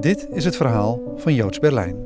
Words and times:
Dit 0.00 0.28
is 0.30 0.44
het 0.44 0.56
verhaal 0.56 1.00
van 1.16 1.34
Joods 1.34 1.58
Berlijn. 1.58 1.96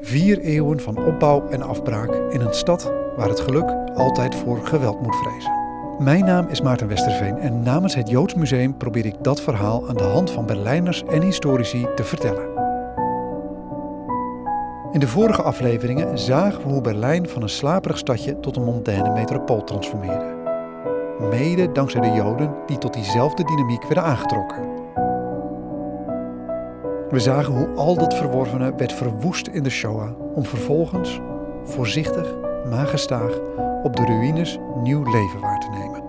Vier 0.00 0.38
eeuwen 0.38 0.80
van 0.80 1.04
opbouw 1.04 1.48
en 1.48 1.62
afbraak 1.62 2.14
in 2.14 2.40
een 2.40 2.54
stad 2.54 2.92
waar 3.16 3.28
het 3.28 3.40
geluk 3.40 3.74
altijd 3.94 4.34
voor 4.34 4.66
geweld 4.66 5.00
moet 5.00 5.16
vrezen. 5.16 5.52
Mijn 5.98 6.24
naam 6.24 6.48
is 6.48 6.60
Maarten 6.60 6.88
Westerveen 6.88 7.38
en 7.38 7.62
namens 7.62 7.94
het 7.94 8.08
Joods 8.08 8.34
Museum 8.34 8.76
probeer 8.76 9.06
ik 9.06 9.14
dat 9.22 9.40
verhaal 9.40 9.88
aan 9.88 9.96
de 9.96 10.02
hand 10.02 10.30
van 10.30 10.46
Berlijners 10.46 11.04
en 11.04 11.22
historici 11.22 11.86
te 11.94 12.04
vertellen. 12.04 12.48
In 14.92 15.00
de 15.00 15.08
vorige 15.08 15.42
afleveringen 15.42 16.18
zagen 16.18 16.62
we 16.62 16.68
hoe 16.68 16.80
Berlijn 16.80 17.28
van 17.28 17.42
een 17.42 17.48
slaperig 17.48 17.98
stadje 17.98 18.40
tot 18.40 18.56
een 18.56 18.64
mondaine 18.64 19.12
metropool 19.12 19.64
transformeerde. 19.64 20.34
Mede 21.30 21.72
dankzij 21.72 22.00
de 22.00 22.10
Joden 22.10 22.54
die 22.66 22.78
tot 22.78 22.92
diezelfde 22.92 23.44
dynamiek 23.44 23.82
werden 23.82 24.04
aangetrokken. 24.04 24.83
We 27.14 27.20
zagen 27.20 27.54
hoe 27.54 27.68
al 27.76 27.94
dat 27.94 28.14
verworvene 28.14 28.74
werd 28.76 28.92
verwoest 28.92 29.46
in 29.46 29.62
de 29.62 29.70
Shoah 29.70 30.34
om 30.34 30.44
vervolgens, 30.44 31.20
voorzichtig, 31.64 32.34
maar 32.70 32.86
gestaag, 32.86 33.38
op 33.82 33.96
de 33.96 34.04
ruïnes 34.04 34.58
nieuw 34.82 35.02
leven 35.02 35.40
waar 35.40 35.60
te 35.60 35.68
nemen. 35.70 36.02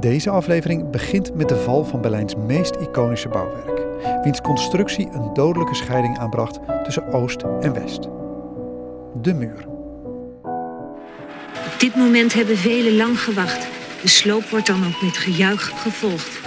Deze 0.00 0.30
aflevering 0.30 0.90
begint 0.90 1.34
met 1.34 1.48
de 1.48 1.56
val 1.56 1.84
van 1.84 2.00
Berlijns 2.00 2.34
meest 2.34 2.74
iconische 2.74 3.28
bouwwerk, 3.28 3.82
wiens 4.22 4.40
constructie 4.40 5.08
een 5.12 5.34
dodelijke 5.34 5.74
scheiding 5.74 6.18
aanbracht 6.18 6.58
tussen 6.84 7.12
Oost 7.12 7.42
en 7.60 7.72
West. 7.72 8.08
De 9.22 9.34
muur. 9.34 9.66
Op 11.72 11.74
dit 11.78 11.94
moment 11.96 12.32
hebben 12.32 12.56
velen 12.56 12.96
lang 12.96 13.20
gewacht. 13.20 13.66
De 14.02 14.08
sloop 14.08 14.44
wordt 14.44 14.66
dan 14.66 14.84
ook 14.86 15.02
met 15.02 15.16
gejuich 15.16 15.82
gevolgd. 15.82 16.43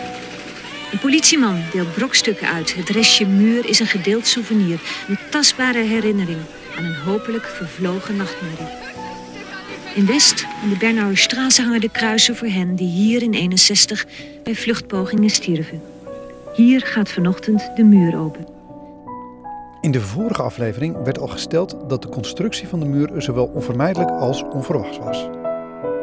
Een 0.92 1.00
politieman 1.00 1.62
deelt 1.72 1.94
brokstukken 1.94 2.48
uit. 2.48 2.76
Het 2.76 2.90
restje 2.90 3.26
muur 3.26 3.70
is 3.70 3.80
een 3.80 3.88
gedeeld 3.88 4.28
souvenir. 4.28 4.80
Een 5.08 5.18
tastbare 5.30 5.84
herinnering 5.84 6.38
aan 6.78 6.84
een 6.84 6.96
hopelijk 6.96 7.44
vervlogen 7.44 8.16
nachtmerrie. 8.16 8.68
In 9.96 10.06
West, 10.06 10.46
in 10.64 10.70
de 10.70 10.78
Bernauerstraße, 10.78 11.62
hangen 11.62 11.82
de 11.82 11.90
kruisen 11.90 12.36
voor 12.36 12.48
hen 12.48 12.76
die 12.76 12.88
hier 12.88 13.22
in 13.22 13.34
61 13.34 14.06
bij 14.44 14.56
vluchtpogingen 14.56 15.30
stierven. 15.30 15.82
Hier 16.54 16.82
gaat 16.86 17.10
vanochtend 17.10 17.70
de 17.76 17.84
muur 17.84 18.18
open. 18.18 18.48
In 19.82 19.92
de 19.92 20.02
vorige 20.02 20.42
aflevering 20.42 21.04
werd 21.04 21.20
al 21.20 21.28
gesteld 21.28 21.76
dat 21.88 22.02
de 22.02 22.10
constructie 22.10 22.68
van 22.68 22.80
de 22.80 22.86
muur 22.86 23.22
zowel 23.22 23.46
onvermijdelijk 23.46 24.12
als 24.12 24.44
onverwachts 24.44 24.98
was. 24.98 25.28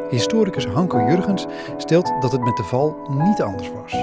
Historicus 0.09 0.65
Hanko 0.65 0.99
Jurgens 0.99 1.45
stelt 1.77 2.13
dat 2.21 2.31
het 2.31 2.41
met 2.41 2.57
de 2.57 2.63
val 2.63 2.97
niet 3.09 3.41
anders 3.41 3.69
was. 3.71 3.93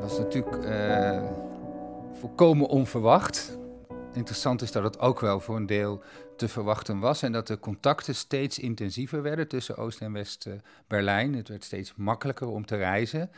Was 0.00 0.18
natuurlijk 0.18 0.56
uh, 0.56 1.22
volkomen 2.12 2.68
onverwacht. 2.68 3.58
Interessant 4.12 4.62
is 4.62 4.72
dat 4.72 4.82
het 4.82 4.98
ook 4.98 5.20
wel 5.20 5.40
voor 5.40 5.56
een 5.56 5.66
deel 5.66 6.02
te 6.36 6.48
verwachten 6.48 6.98
was 6.98 7.22
en 7.22 7.32
dat 7.32 7.46
de 7.46 7.58
contacten 7.58 8.14
steeds 8.14 8.58
intensiever 8.58 9.22
werden 9.22 9.48
tussen 9.48 9.76
Oost- 9.76 10.00
en 10.00 10.12
West-Berlijn. 10.12 11.34
Het 11.34 11.48
werd 11.48 11.64
steeds 11.64 11.94
makkelijker 11.96 12.48
om 12.48 12.66
te 12.66 12.76
reizen. 12.76 13.30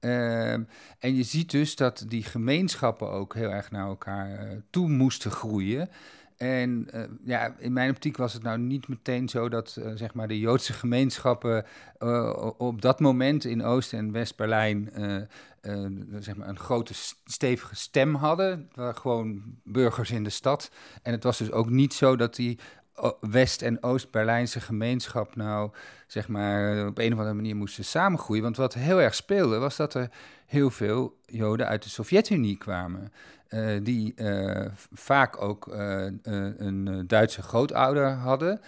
Uh, 0.00 0.52
en 0.52 0.66
je 0.98 1.22
ziet 1.22 1.50
dus 1.50 1.76
dat 1.76 2.04
die 2.08 2.22
gemeenschappen 2.22 3.10
ook 3.10 3.34
heel 3.34 3.50
erg 3.50 3.70
naar 3.70 3.86
elkaar 3.86 4.30
uh, 4.30 4.58
toe 4.70 4.88
moesten 4.88 5.30
groeien. 5.30 5.88
En 6.38 6.88
uh, 6.94 7.02
ja, 7.24 7.54
in 7.58 7.72
mijn 7.72 7.90
optiek 7.90 8.16
was 8.16 8.32
het 8.32 8.42
nou 8.42 8.58
niet 8.58 8.88
meteen 8.88 9.28
zo 9.28 9.48
dat 9.48 9.76
uh, 9.78 9.90
zeg 9.94 10.14
maar 10.14 10.28
de 10.28 10.38
Joodse 10.38 10.72
gemeenschappen 10.72 11.64
uh, 11.98 12.50
op 12.56 12.82
dat 12.82 13.00
moment 13.00 13.44
in 13.44 13.64
Oost- 13.64 13.92
en 13.92 14.12
West-Berlijn 14.12 14.90
zeg 16.18 16.36
maar 16.36 16.48
een 16.48 16.58
grote 16.58 16.94
stevige 17.24 17.76
stem 17.76 18.14
hadden. 18.14 18.48
Het 18.48 18.76
waren 18.76 18.96
gewoon 18.96 19.42
burgers 19.64 20.10
in 20.10 20.24
de 20.24 20.30
stad. 20.30 20.70
En 21.02 21.12
het 21.12 21.22
was 21.22 21.38
dus 21.38 21.50
ook 21.50 21.70
niet 21.70 21.94
zo 21.94 22.16
dat 22.16 22.34
die 22.34 22.58
West- 23.20 23.62
en 23.62 23.82
Oost-Berlijnse 23.82 24.60
gemeenschap 24.60 25.36
nou 25.36 25.70
zeg 26.06 26.28
maar 26.28 26.86
op 26.86 26.98
een 26.98 27.12
of 27.12 27.18
andere 27.18 27.36
manier 27.36 27.56
moesten 27.56 27.84
samengroeien. 27.84 28.42
Want 28.42 28.56
wat 28.56 28.74
heel 28.74 29.00
erg 29.00 29.14
speelde 29.14 29.58
was 29.58 29.76
dat 29.76 29.94
er 29.94 30.10
heel 30.46 30.70
veel 30.70 31.16
Joden 31.26 31.66
uit 31.66 31.82
de 31.82 31.88
Sovjet-Unie 31.88 32.58
kwamen. 32.58 33.12
Uh, 33.48 33.66
die 33.82 34.12
uh, 34.16 34.66
vaak 34.92 35.42
ook 35.42 35.66
uh, 35.66 36.06
een 36.22 37.04
Duitse 37.06 37.42
grootouder 37.42 38.10
hadden, 38.10 38.60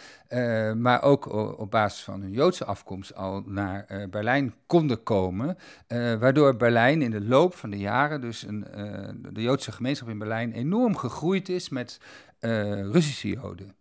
maar 0.82 1.02
ook 1.02 1.32
op 1.58 1.70
basis 1.70 2.02
van 2.04 2.20
hun 2.20 2.32
Joodse 2.32 2.64
afkomst 2.64 3.14
al 3.14 3.42
naar 3.46 3.86
Berlijn 4.10 4.54
konden 4.66 5.02
komen. 5.02 5.56
waardoor 6.18 6.56
Berlijn 6.56 7.02
in 7.02 7.10
de 7.10 7.20
loop 7.20 7.54
van 7.54 7.70
de 7.70 7.78
jaren, 7.78 8.20
dus 8.20 8.42
een, 8.42 8.66
de 9.32 9.42
Joodse 9.42 9.72
gemeenschap 9.72 10.08
in 10.08 10.18
Berlijn, 10.18 10.52
enorm 10.52 10.96
gegroeid 10.96 11.48
is 11.48 11.68
met 11.68 12.00
Russische 12.90 13.28
Joden. 13.28 13.74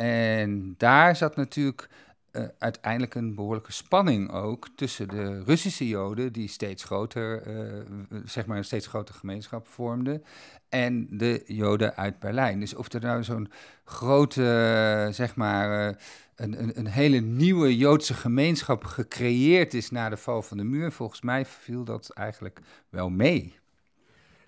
En 0.00 0.74
daar 0.76 1.16
zat 1.16 1.36
natuurlijk 1.36 1.88
uh, 2.32 2.44
uiteindelijk 2.58 3.14
een 3.14 3.34
behoorlijke 3.34 3.72
spanning 3.72 4.32
ook 4.32 4.68
tussen 4.74 5.08
de 5.08 5.42
Russische 5.44 5.88
Joden, 5.88 6.32
die 6.32 6.48
steeds 6.48 6.84
groter, 6.84 7.46
uh, 7.46 8.20
zeg 8.24 8.46
maar 8.46 8.56
een 8.56 8.64
steeds 8.64 8.86
grotere 8.86 9.18
gemeenschap 9.18 9.66
vormden, 9.66 10.24
en 10.68 11.06
de 11.10 11.42
Joden 11.46 11.96
uit 11.96 12.18
Berlijn. 12.18 12.60
Dus 12.60 12.74
of 12.74 12.92
er 12.92 13.00
nou 13.00 13.24
zo'n 13.24 13.50
grote, 13.84 15.08
zeg 15.12 15.36
maar, 15.36 15.88
een, 16.34 16.62
een, 16.62 16.78
een, 16.78 16.86
hele 16.86 17.20
nieuwe 17.20 17.76
Joodse 17.76 18.14
gemeenschap 18.14 18.84
gecreëerd 18.84 19.74
is 19.74 19.90
na 19.90 20.08
de 20.08 20.16
val 20.16 20.42
van 20.42 20.56
de 20.56 20.64
muur, 20.64 20.92
volgens 20.92 21.20
mij 21.20 21.46
viel 21.46 21.84
dat 21.84 22.10
eigenlijk 22.10 22.60
wel 22.88 23.10
mee. 23.10 23.58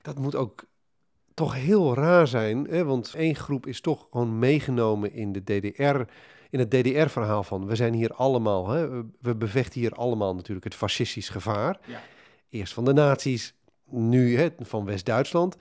Dat 0.03 0.19
moet 0.19 0.37
ook 0.37 0.65
toch 1.35 1.55
heel 1.55 1.95
raar 1.95 2.27
zijn, 2.27 2.67
hè? 2.67 2.85
want 2.85 3.15
één 3.15 3.35
groep 3.35 3.67
is 3.67 3.81
toch 3.81 4.07
gewoon 4.11 4.39
meegenomen 4.39 5.13
in 5.13 5.33
de 5.33 5.43
DDR 5.43 6.01
in 6.53 6.59
het 6.59 6.71
DDR-verhaal 6.71 7.43
van 7.43 7.67
we 7.67 7.77
zijn 7.77 7.95
hier 7.95 8.13
allemaal, 8.15 8.69
hè, 8.69 8.89
we 9.21 9.35
bevechten 9.35 9.81
hier 9.81 9.93
allemaal 9.93 10.35
natuurlijk 10.35 10.65
het 10.65 10.75
fascistisch 10.75 11.29
gevaar. 11.29 11.79
Ja. 11.87 12.01
Eerst 12.51 12.73
van 12.73 12.85
de 12.85 12.93
nazi's, 12.93 13.55
nu 13.91 14.37
hè, 14.37 14.49
van 14.59 14.85
West-Duitsland. 14.85 15.57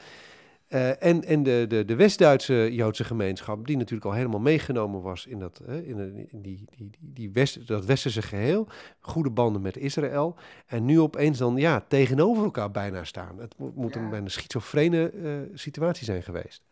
Uh, 0.73 1.03
en 1.03 1.23
en 1.23 1.43
de, 1.43 1.65
de, 1.67 1.85
de 1.85 1.95
West-Duitse 1.95 2.73
Joodse 2.73 3.03
gemeenschap, 3.03 3.67
die 3.67 3.77
natuurlijk 3.77 4.05
al 4.05 4.13
helemaal 4.13 4.39
meegenomen 4.39 5.01
was 5.01 5.25
in, 5.25 5.39
dat, 5.39 5.61
hè, 5.65 5.81
in, 5.81 6.27
in 6.31 6.41
die, 6.41 6.65
die, 6.75 6.89
die 6.99 7.31
West, 7.31 7.67
dat 7.67 7.85
westerse 7.85 8.21
geheel. 8.21 8.67
Goede 8.99 9.29
banden 9.29 9.61
met 9.61 9.77
Israël. 9.77 10.35
En 10.65 10.85
nu 10.85 10.99
opeens 10.99 11.37
dan 11.37 11.55
ja, 11.55 11.85
tegenover 11.87 12.43
elkaar 12.43 12.71
bijna 12.71 13.03
staan. 13.03 13.39
Het 13.39 13.53
moet, 13.57 13.75
moet 13.75 13.93
ja. 13.93 14.01
een 14.01 14.09
bijna 14.09 14.27
schizofrene 14.27 15.11
uh, 15.13 15.39
situatie 15.53 16.05
zijn 16.05 16.23
geweest. 16.23 16.63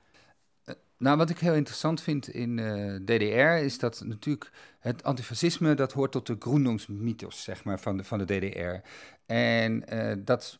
Nou, 0.98 1.18
wat 1.18 1.30
ik 1.30 1.40
heel 1.40 1.54
interessant 1.54 2.02
vind 2.02 2.28
in 2.28 2.58
uh, 2.58 2.96
DDR 2.96 3.64
is 3.64 3.80
dat 3.80 4.02
natuurlijk 4.06 4.52
het 4.80 5.04
antifascisme, 5.04 5.74
dat 5.74 5.94
hoort 5.94 6.12
tot 6.12 6.28
de 6.28 6.36
Gründungsmythos, 6.40 7.44
zeg 7.44 7.64
maar, 7.64 7.80
van 7.80 7.98
de, 7.98 8.04
van 8.04 8.18
de 8.18 8.26
DDR. 8.26 8.88
En 9.26 9.84
uh, 9.94 10.14
dat 10.18 10.60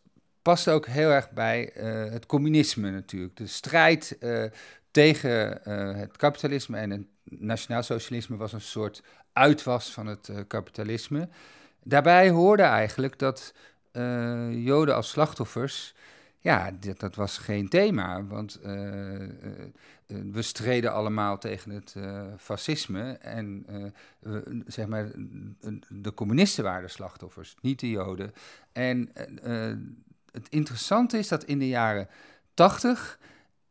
past 0.50 0.70
ook 0.70 0.88
heel 0.88 1.10
erg 1.10 1.32
bij 1.32 1.78
uh, 1.78 2.12
het 2.12 2.26
communisme 2.26 2.92
natuurlijk. 2.92 3.38
De 3.38 3.48
strijd 3.48 4.18
tegen 4.92 5.62
het 5.98 6.18
kapitalisme 6.18 6.78
en 6.78 6.90
het 6.90 7.06
nationaalsocialisme 7.24 8.38
was 8.38 8.54
een 8.54 8.62
soort 8.62 9.04
uitwas 9.34 9.92
van 9.92 10.08
het 10.08 10.32
kapitalisme. 10.48 11.30
Daarbij 11.84 12.30
hoorde 12.30 12.64
eigenlijk 12.64 13.20
dat 13.20 13.54
Joden 14.52 14.96
als 14.96 15.10
slachtoffers 15.10 15.96
ja, 16.40 16.72
dat, 16.98 17.16
was 17.16 17.38
geen 17.38 17.70
thema, 17.70 18.26
want 18.26 18.60
we 20.06 20.42
streden 20.42 20.94
allemaal 20.94 21.38
tegen 21.38 21.72
het 21.72 21.96
fascisme 22.38 23.12
en 23.12 23.66
zeg 24.68 24.88
maar, 24.88 25.12
de 25.88 26.14
communisten 26.14 26.64
waren 26.64 26.84
de 26.84 26.88
slachtoffers, 26.88 27.56
niet 27.62 27.80
de 27.80 27.90
Joden. 27.90 28.34
En 28.72 29.12
het 30.32 30.48
interessante 30.50 31.18
is 31.18 31.28
dat 31.28 31.44
in 31.44 31.60
de 31.60 31.68
jaren 31.68 32.08
tachtig 32.54 33.20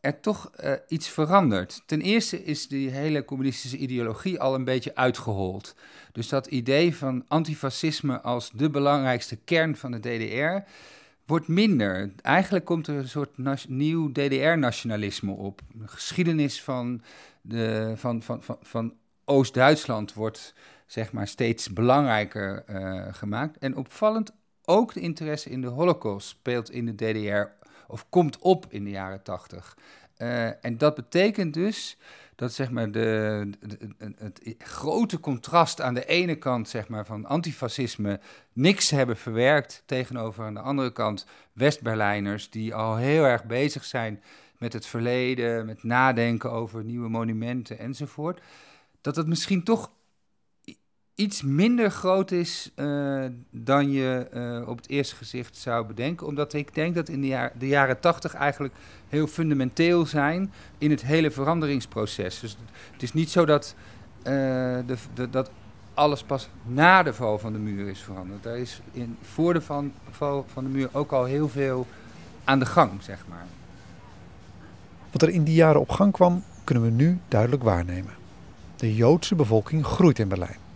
er 0.00 0.20
toch 0.20 0.50
iets 0.88 1.08
verandert. 1.08 1.82
Ten 1.86 2.00
eerste 2.00 2.44
is 2.44 2.68
die 2.68 2.90
hele 2.90 3.24
communistische 3.24 3.76
ideologie 3.76 4.40
al 4.40 4.54
een 4.54 4.64
beetje 4.64 4.94
uitgehold. 4.94 5.74
Dus 6.12 6.28
dat 6.28 6.46
idee 6.46 6.96
van 6.96 7.24
antifascisme 7.28 8.20
als 8.20 8.50
de 8.54 8.70
belangrijkste 8.70 9.36
kern 9.36 9.76
van 9.76 9.90
de 9.90 9.98
DDR 10.00 10.70
wordt 11.26 11.48
minder. 11.48 12.10
Eigenlijk 12.22 12.64
komt 12.64 12.86
er 12.86 12.96
een 12.96 13.08
soort 13.08 13.68
nieuw 13.68 14.12
DDR-nationalisme 14.12 15.32
op. 15.32 15.60
De 15.72 15.88
geschiedenis 15.88 16.62
van, 16.62 17.02
van, 17.94 18.22
van, 18.22 18.42
van, 18.42 18.58
van 18.62 18.94
Oost-Duitsland 19.24 20.14
wordt 20.14 20.54
zeg 20.86 21.12
maar, 21.12 21.28
steeds 21.28 21.72
belangrijker 21.72 22.64
uh, 22.70 23.06
gemaakt. 23.10 23.58
En 23.58 23.76
opvallend 23.76 24.32
ook 24.68 24.92
de 24.92 25.00
interesse 25.00 25.50
in 25.50 25.60
de 25.60 25.66
Holocaust 25.66 26.28
speelt 26.28 26.70
in 26.70 26.86
de 26.86 26.94
DDR 26.94 27.66
of 27.86 28.06
komt 28.08 28.38
op 28.38 28.66
in 28.68 28.84
de 28.84 28.90
jaren 28.90 29.22
tachtig. 29.22 29.76
Uh, 30.18 30.64
en 30.64 30.78
dat 30.78 30.94
betekent 30.94 31.54
dus 31.54 31.96
dat 32.34 32.52
zeg 32.52 32.70
maar 32.70 32.90
de, 32.90 33.50
het 34.16 34.40
grote 34.58 35.20
contrast 35.20 35.80
aan 35.80 35.94
de 35.94 36.04
ene 36.04 36.34
kant 36.34 36.68
zeg 36.68 36.88
maar, 36.88 37.06
van 37.06 37.26
antifascisme 37.26 38.20
niks 38.52 38.90
hebben 38.90 39.16
verwerkt, 39.16 39.82
tegenover 39.86 40.44
aan 40.44 40.54
de 40.54 40.60
andere 40.60 40.92
kant 40.92 41.26
West-Berlijners 41.52 42.50
die 42.50 42.74
al 42.74 42.96
heel 42.96 43.24
erg 43.24 43.44
bezig 43.44 43.84
zijn 43.84 44.22
met 44.58 44.72
het 44.72 44.86
verleden, 44.86 45.66
met 45.66 45.82
nadenken 45.82 46.52
over 46.52 46.84
nieuwe 46.84 47.08
monumenten 47.08 47.78
enzovoort, 47.78 48.40
dat 49.00 49.16
het 49.16 49.26
misschien 49.26 49.62
toch 49.62 49.90
iets 51.18 51.42
minder 51.42 51.90
groot 51.90 52.30
is 52.30 52.70
uh, 52.76 53.24
dan 53.50 53.90
je 53.90 54.28
uh, 54.34 54.68
op 54.68 54.76
het 54.76 54.88
eerste 54.88 55.16
gezicht 55.16 55.56
zou 55.56 55.86
bedenken. 55.86 56.26
Omdat 56.26 56.52
ik 56.52 56.74
denk 56.74 56.94
dat 56.94 57.08
in 57.08 57.20
de, 57.20 57.50
de 57.58 57.66
jaren 57.66 58.00
tachtig 58.00 58.34
eigenlijk 58.34 58.74
heel 59.08 59.26
fundamenteel 59.26 60.06
zijn 60.06 60.52
in 60.78 60.90
het 60.90 61.02
hele 61.02 61.30
veranderingsproces. 61.30 62.40
Dus 62.40 62.56
het 62.92 63.02
is 63.02 63.12
niet 63.12 63.30
zo 63.30 63.44
dat, 63.44 63.74
uh, 64.18 64.24
de, 64.24 64.96
de, 65.14 65.30
dat 65.30 65.50
alles 65.94 66.22
pas 66.22 66.48
na 66.64 67.02
de 67.02 67.14
val 67.14 67.38
van 67.38 67.52
de 67.52 67.58
muur 67.58 67.88
is 67.88 68.00
veranderd. 68.00 68.46
Er 68.46 68.56
is 68.56 68.80
in, 68.92 69.16
voor 69.22 69.52
de 69.52 69.60
van, 69.60 69.92
val 70.10 70.46
van 70.52 70.64
de 70.64 70.70
muur 70.70 70.88
ook 70.92 71.12
al 71.12 71.24
heel 71.24 71.48
veel 71.48 71.86
aan 72.44 72.58
de 72.58 72.66
gang, 72.66 73.02
zeg 73.02 73.24
maar. 73.28 73.46
Wat 75.10 75.22
er 75.22 75.28
in 75.28 75.44
die 75.44 75.54
jaren 75.54 75.80
op 75.80 75.90
gang 75.90 76.12
kwam, 76.12 76.44
kunnen 76.64 76.84
we 76.84 76.90
nu 76.90 77.18
duidelijk 77.28 77.62
waarnemen. 77.62 78.12
De 78.76 78.94
Joodse 78.94 79.34
bevolking 79.34 79.86
groeit 79.86 80.18
in 80.18 80.28
Berlijn. 80.28 80.67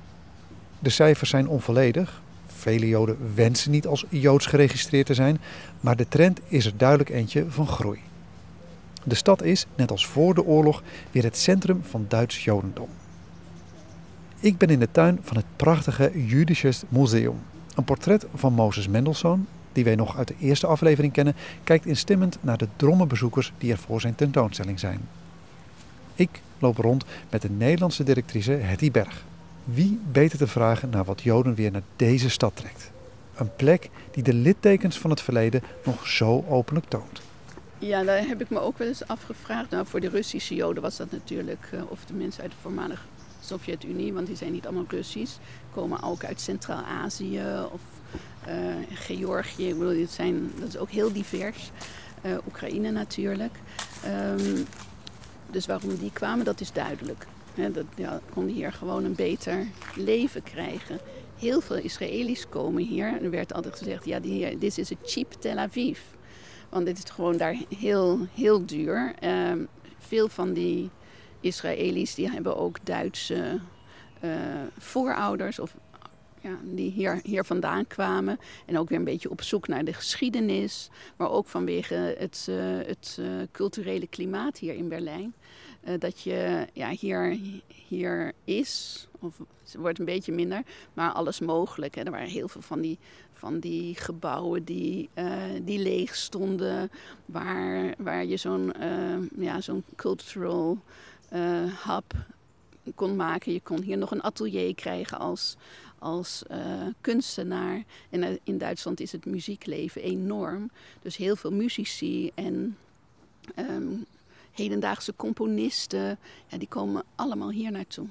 De 0.83 0.91
cijfers 0.91 1.31
zijn 1.31 1.49
onvolledig. 1.49 2.23
Vele 2.47 2.89
Joden 2.89 3.35
wensen 3.35 3.71
niet 3.71 3.87
als 3.87 4.05
Joods 4.09 4.47
geregistreerd 4.47 5.07
te 5.07 5.15
zijn, 5.15 5.41
maar 5.81 5.97
de 5.97 6.09
trend 6.09 6.41
is 6.49 6.67
er 6.67 6.77
duidelijk 6.77 7.11
eentje 7.11 7.45
van 7.49 7.67
groei. 7.67 8.01
De 9.05 9.15
stad 9.15 9.43
is, 9.43 9.67
net 9.75 9.91
als 9.91 10.07
voor 10.07 10.35
de 10.35 10.45
oorlog, 10.45 10.83
weer 11.11 11.23
het 11.23 11.37
centrum 11.37 11.83
van 11.89 12.05
Duits 12.09 12.45
Jodendom. 12.45 12.89
Ik 14.41 14.59
ben 14.59 14.69
in 14.69 14.79
de 14.79 14.91
tuin 14.91 15.19
van 15.23 15.37
het 15.37 15.47
prachtige 15.57 16.13
Jüdisches 16.27 16.83
Museum. 16.89 17.39
Een 17.75 17.85
portret 17.85 18.27
van 18.35 18.53
Moses 18.53 18.89
Mendelssohn, 18.89 19.47
die 19.73 19.85
wij 19.85 19.95
nog 19.95 20.17
uit 20.17 20.29
de 20.29 20.35
eerste 20.41 20.67
aflevering 20.67 21.13
kennen, 21.13 21.35
kijkt 21.65 21.87
instemmend 21.87 22.39
naar 22.41 22.59
de 22.59 22.69
dromme 22.77 23.07
bezoekers 23.07 23.53
die 23.59 23.73
er 23.73 23.79
voor 23.79 24.01
zijn 24.01 24.15
tentoonstelling 24.15 24.81
zijn. 24.81 25.09
Ik 26.15 26.43
loop 26.59 26.77
rond 26.77 27.05
met 27.31 27.43
de 27.43 27.51
Nederlandse 27.51 28.03
directrice 28.03 28.53
Hetty 28.53 28.91
Berg. 28.91 29.25
Wie 29.65 30.01
beter 30.13 30.39
te 30.39 30.47
vragen 30.47 30.91
naar 30.91 31.05
wat 31.05 31.23
Joden 31.23 31.55
weer 31.55 31.71
naar 31.71 31.83
deze 31.97 32.31
stad 32.31 32.57
trekt? 32.57 32.91
Een 33.35 33.57
plek 33.57 33.91
die 34.11 34.23
de 34.23 34.35
littekens 34.35 34.99
van 34.99 35.11
het 35.11 35.21
verleden 35.21 35.63
nog 35.85 36.07
zo 36.07 36.45
openlijk 36.49 36.89
toont. 36.89 37.21
Ja, 37.79 38.03
daar 38.03 38.27
heb 38.27 38.41
ik 38.41 38.51
me 38.51 38.61
ook 38.61 38.79
wel 38.79 38.89
eens 38.89 39.07
afgevraagd. 39.07 39.71
Nou, 39.71 39.87
voor 39.87 40.01
de 40.01 40.09
Russische 40.09 40.55
Joden 40.55 40.83
was 40.83 40.97
dat 40.97 41.11
natuurlijk, 41.11 41.71
uh, 41.75 41.81
of 41.89 42.05
de 42.05 42.15
mensen 42.15 42.43
uit 42.43 42.51
de 42.51 42.57
voormalige 42.61 43.03
Sovjet-Unie, 43.41 44.13
want 44.13 44.27
die 44.27 44.37
zijn 44.37 44.53
niet 44.53 44.67
allemaal 44.67 44.85
Russisch, 44.89 45.37
komen 45.75 46.03
ook 46.03 46.25
uit 46.25 46.41
Centraal-Azië 46.41 47.43
of 47.73 47.81
uh, 48.49 48.55
Georgië. 48.93 49.69
Ik 49.69 49.79
bedoel, 49.79 50.07
zijn, 50.09 50.51
dat 50.59 50.69
is 50.69 50.77
ook 50.77 50.91
heel 50.91 51.13
divers. 51.13 51.71
Uh, 52.27 52.33
Oekraïne 52.47 52.91
natuurlijk. 52.91 53.59
Um, 54.39 54.67
dus 55.51 55.67
waarom 55.67 55.97
die 55.97 56.13
kwamen, 56.13 56.45
dat 56.45 56.61
is 56.61 56.73
duidelijk. 56.73 57.27
He, 57.55 57.71
dat 57.71 57.85
ja, 57.97 58.21
konden 58.33 58.55
hier 58.55 58.73
gewoon 58.73 59.05
een 59.05 59.15
beter 59.15 59.67
leven 59.97 60.43
krijgen. 60.43 60.99
Heel 61.39 61.61
veel 61.61 61.77
Israëli's 61.77 62.49
komen 62.49 62.83
hier. 62.83 63.07
En 63.07 63.25
er 63.25 63.31
werd 63.31 63.53
altijd 63.53 63.77
gezegd, 63.77 64.05
ja, 64.05 64.21
dit 64.59 64.79
is 64.79 64.91
een 64.91 64.99
cheap 65.03 65.33
Tel 65.33 65.57
Aviv. 65.57 65.99
Want 66.69 66.87
dit 66.87 66.99
is 66.99 67.11
gewoon 67.11 67.37
daar 67.37 67.57
heel, 67.79 68.27
heel 68.35 68.67
duur. 68.67 69.15
Uh, 69.25 69.53
veel 69.99 70.29
van 70.29 70.53
die 70.53 70.91
Israëli's 71.41 72.15
die 72.15 72.31
hebben 72.31 72.57
ook 72.57 72.85
Duitse 72.85 73.61
uh, 74.25 74.31
voorouders 74.79 75.59
of 75.59 75.77
ja, 76.41 76.59
die 76.63 76.91
hier, 76.91 77.21
hier 77.23 77.45
vandaan 77.45 77.87
kwamen. 77.87 78.39
En 78.67 78.79
ook 78.79 78.89
weer 78.89 78.99
een 78.99 79.05
beetje 79.05 79.31
op 79.31 79.43
zoek 79.43 79.69
naar 79.69 79.85
de 79.85 79.93
geschiedenis. 79.93 80.91
Maar 81.17 81.31
ook 81.31 81.49
vanwege 81.49 82.15
het, 82.19 82.47
uh, 82.51 82.57
het 82.87 83.17
uh, 83.21 83.27
culturele 83.53 84.07
klimaat 84.07 84.59
hier 84.59 84.75
in 84.75 84.89
Berlijn. 84.89 85.35
Uh, 85.85 85.95
dat 85.99 86.21
je 86.21 86.67
ja, 86.73 86.91
hier, 86.91 87.39
hier 87.89 88.33
is, 88.45 89.07
of 89.19 89.39
het 89.39 89.75
wordt 89.75 89.99
een 89.99 90.05
beetje 90.05 90.33
minder, 90.33 90.63
maar 90.95 91.13
alles 91.13 91.41
mogelijk. 91.41 91.95
Hè. 91.95 92.03
Er 92.03 92.11
waren 92.11 92.29
heel 92.29 92.49
veel 92.49 92.61
van 92.61 92.81
die, 92.81 92.99
van 93.33 93.59
die 93.59 93.95
gebouwen 93.95 94.65
die, 94.65 95.09
die 95.63 95.79
leeg 95.79 96.15
stonden, 96.15 96.91
waar, 97.27 97.95
waar 97.99 98.25
je 98.25 98.37
zo'n 98.37 98.73
ja, 99.37 99.61
zo'n 99.61 99.85
cultural 99.97 100.79
hub 101.87 102.15
kon 102.95 103.17
maken. 103.17 103.53
Je 103.53 103.61
kon 103.61 103.83
hier 103.83 103.99
nog 103.99 104.11
een 104.11 104.23
atelier 104.23 104.75
krijgen 104.75 105.19
als, 105.19 105.57
als 105.99 106.43
kunstenaar. 107.01 107.85
En 108.11 108.39
in 108.43 108.59
Duitsland 108.59 109.01
is 109.01 109.13
het 109.13 109.27
muziekleven 109.27 110.03
enorm. 110.03 110.71
Dus 111.03 111.17
heel 111.17 111.37
veel 111.37 111.53
muzici 111.53 112.31
en 112.35 112.77
um, 113.57 114.07
hedendaagse 114.53 115.17
componisten, 115.17 116.19
ja, 116.47 116.59
die 116.59 116.69
komen 116.69 117.03
allemaal 117.15 117.51
hier 117.51 117.73
naartoe. 117.73 118.07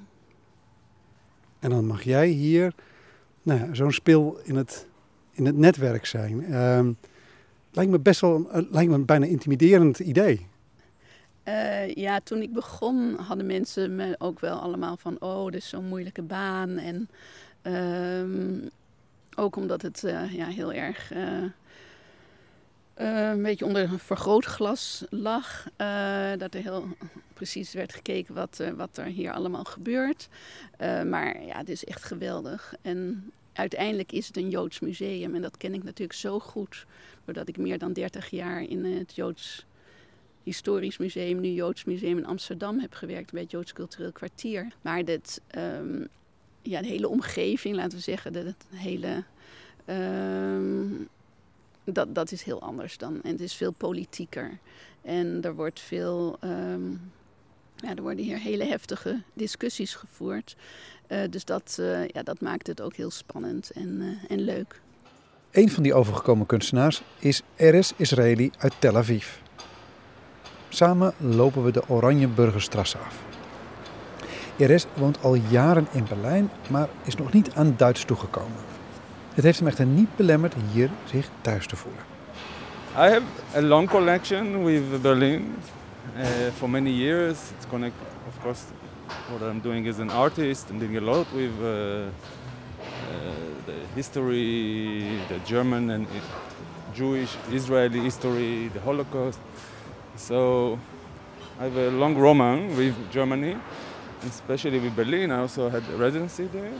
En 1.58 1.70
dan 1.70 1.86
mag 1.86 2.02
jij 2.02 2.28
hier 2.28 2.74
nou 3.42 3.60
ja, 3.60 3.74
zo'n 3.74 3.92
speel 3.92 4.38
in 4.42 4.56
het, 4.56 4.88
in 5.32 5.46
het 5.46 5.56
netwerk 5.56 6.06
zijn. 6.06 6.54
Um, 6.54 6.96
lijkt 7.70 7.90
me 7.90 7.98
best 7.98 8.20
wel 8.20 8.40
uh, 8.40 8.70
lijkt 8.70 8.90
me 8.90 8.94
een 8.96 9.04
bijna 9.04 9.26
intimiderend 9.26 9.98
idee. 9.98 10.46
Uh, 11.48 11.94
ja, 11.94 12.20
toen 12.20 12.42
ik 12.42 12.52
begon 12.52 13.14
hadden 13.14 13.46
mensen 13.46 13.94
me 13.94 14.14
ook 14.18 14.40
wel 14.40 14.58
allemaal 14.58 14.96
van... 14.96 15.16
oh, 15.20 15.44
dit 15.44 15.54
is 15.54 15.68
zo'n 15.68 15.88
moeilijke 15.88 16.22
baan. 16.22 16.78
En 16.78 17.08
um, 17.72 18.68
ook 19.36 19.56
omdat 19.56 19.82
het 19.82 20.02
uh, 20.02 20.34
ja, 20.34 20.46
heel 20.46 20.72
erg 20.72 21.12
uh, 23.00 23.28
een 23.28 23.42
beetje 23.42 23.64
onder 23.64 23.82
een 23.82 23.98
vergrootglas 23.98 25.04
lag. 25.10 25.66
dat 26.38 26.54
er 26.54 26.62
heel 26.62 26.86
precies 27.34 27.72
werd 27.72 27.94
gekeken 27.94 28.34
wat, 28.34 28.62
wat 28.76 28.96
er 28.96 29.04
hier 29.04 29.32
allemaal 29.32 29.64
gebeurt. 29.64 30.28
maar 31.06 31.44
ja, 31.44 31.56
het 31.56 31.68
is 31.68 31.84
echt 31.84 32.04
geweldig. 32.04 32.74
En 32.82 33.32
uiteindelijk 33.52 34.12
is 34.12 34.26
het 34.26 34.36
een 34.36 34.50
Joods 34.50 34.80
museum. 34.80 35.34
En 35.34 35.42
dat 35.42 35.56
ken 35.56 35.74
ik 35.74 35.84
natuurlijk 35.84 36.18
zo 36.18 36.38
goed. 36.38 36.86
Doordat 37.24 37.48
ik 37.48 37.56
meer 37.56 37.78
dan 37.78 37.92
30 37.92 38.30
jaar 38.30 38.62
in 38.62 38.84
het 38.84 39.14
Joods 39.14 39.66
Historisch 40.42 40.98
Museum, 40.98 41.40
nu 41.40 41.48
Joods 41.48 41.84
Museum 41.84 42.18
in 42.18 42.26
Amsterdam 42.26 42.78
heb 42.78 42.94
gewerkt 42.94 43.32
bij 43.32 43.40
het 43.42 43.50
Joods 43.50 43.72
Cultureel 43.72 44.12
Kwartier. 44.12 44.68
Maar 44.80 45.04
dit, 45.04 45.40
um, 45.58 46.08
ja, 46.62 46.80
de 46.80 46.88
hele 46.88 47.08
omgeving, 47.08 47.74
laten 47.74 47.98
we 47.98 48.04
zeggen, 48.04 48.32
de, 48.32 48.54
hele. 48.74 49.24
Um, 49.86 51.08
dat, 51.84 52.14
dat 52.14 52.32
is 52.32 52.42
heel 52.42 52.62
anders 52.62 52.98
dan. 52.98 53.22
En 53.22 53.30
het 53.30 53.40
is 53.40 53.54
veel 53.54 53.72
politieker. 53.72 54.58
En 55.02 55.38
er 55.42 55.54
wordt 55.54 55.80
veel. 55.80 56.38
Um, 56.44 57.12
ja, 57.76 57.94
er 57.94 58.02
worden 58.02 58.24
hier 58.24 58.38
hele 58.38 58.64
heftige 58.64 59.22
discussies 59.32 59.94
gevoerd. 59.94 60.56
Uh, 61.08 61.18
dus 61.30 61.44
dat, 61.44 61.76
uh, 61.80 62.06
ja, 62.06 62.22
dat 62.22 62.40
maakt 62.40 62.66
het 62.66 62.80
ook 62.80 62.94
heel 62.94 63.10
spannend 63.10 63.70
en, 63.70 63.88
uh, 64.00 64.08
en 64.28 64.40
leuk. 64.40 64.80
Een 65.50 65.70
van 65.70 65.82
die 65.82 65.94
overgekomen 65.94 66.46
kunstenaars 66.46 67.02
is 67.18 67.42
Eres 67.56 67.92
Israeli 67.96 68.50
uit 68.58 68.72
Tel 68.78 68.96
Aviv. 68.96 69.36
Samen 70.68 71.14
lopen 71.18 71.64
we 71.64 71.72
de 71.72 71.88
Oranjeburgerstrasse 71.88 72.98
af. 72.98 73.24
Iris 74.56 74.86
woont 74.94 75.22
al 75.22 75.34
jaren 75.34 75.86
in 75.92 76.04
Berlijn, 76.08 76.50
maar 76.70 76.88
is 77.04 77.14
nog 77.14 77.32
niet 77.32 77.54
aan 77.54 77.74
Duits 77.76 78.04
toegekomen. 78.04 78.71
Het 79.34 79.44
heeft 79.44 79.58
hem 79.58 79.68
echter 79.68 79.86
niet 79.86 80.16
belemmerd 80.16 80.54
hier 80.72 80.90
zich 81.04 81.28
thuis 81.40 81.66
te 81.66 81.76
voelen. 81.76 82.02
I 82.94 83.08
have 83.08 83.22
a 83.56 83.62
long 83.62 83.88
connection 83.88 84.64
with 84.64 85.02
Berlin 85.02 85.54
uh, 86.16 86.24
for 86.56 86.70
many 86.70 86.90
years. 86.90 87.38
It's 87.56 87.66
connect, 87.68 87.94
of 88.28 88.42
course, 88.42 88.60
what 89.30 89.40
I'm 89.50 89.60
doing 89.60 89.88
as 89.88 89.98
an 89.98 90.10
artist. 90.10 90.70
I'm 90.70 90.78
doing 90.78 90.96
a 90.96 91.00
lot 91.00 91.26
with 91.34 91.50
uh, 91.60 91.66
uh, 91.66 92.06
the 93.64 93.72
history, 93.94 95.02
the 95.28 95.38
German 95.46 95.90
and 95.90 96.06
Jewish, 96.94 97.30
Israeli 97.50 98.00
history, 98.00 98.70
the 98.74 98.80
Holocaust. 98.80 99.38
So 100.16 100.78
I 101.58 101.64
have 101.64 101.76
a 101.76 101.90
long 101.90 102.18
roman 102.18 102.76
with 102.76 102.94
Germany, 103.10 103.56
especially 104.28 104.78
with 104.78 104.94
Berlin. 104.94 105.30
I 105.30 105.38
also 105.38 105.70
had 105.70 105.82
a 105.94 105.96
residency 105.96 106.48
there. 106.52 106.72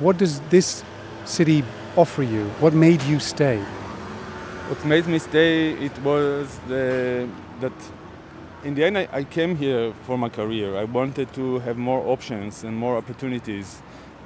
What 0.00 0.18
does 0.18 0.40
this 0.50 0.84
city 1.28 1.62
offer 1.96 2.22
you? 2.22 2.44
What 2.60 2.72
made 2.72 3.02
you 3.02 3.20
stay? 3.20 3.58
What 4.68 4.84
made 4.84 5.06
me 5.06 5.18
stay 5.18 5.72
it 5.72 5.96
was 6.02 6.58
the, 6.68 7.28
that 7.60 7.72
in 8.64 8.74
the 8.74 8.84
end 8.84 8.98
I, 8.98 9.08
I 9.12 9.24
came 9.24 9.54
here 9.56 9.92
for 10.02 10.16
my 10.16 10.28
career. 10.28 10.76
I 10.76 10.84
wanted 10.84 11.32
to 11.34 11.58
have 11.60 11.76
more 11.76 12.00
options 12.06 12.64
and 12.64 12.76
more 12.76 12.96
opportunities 12.96 13.82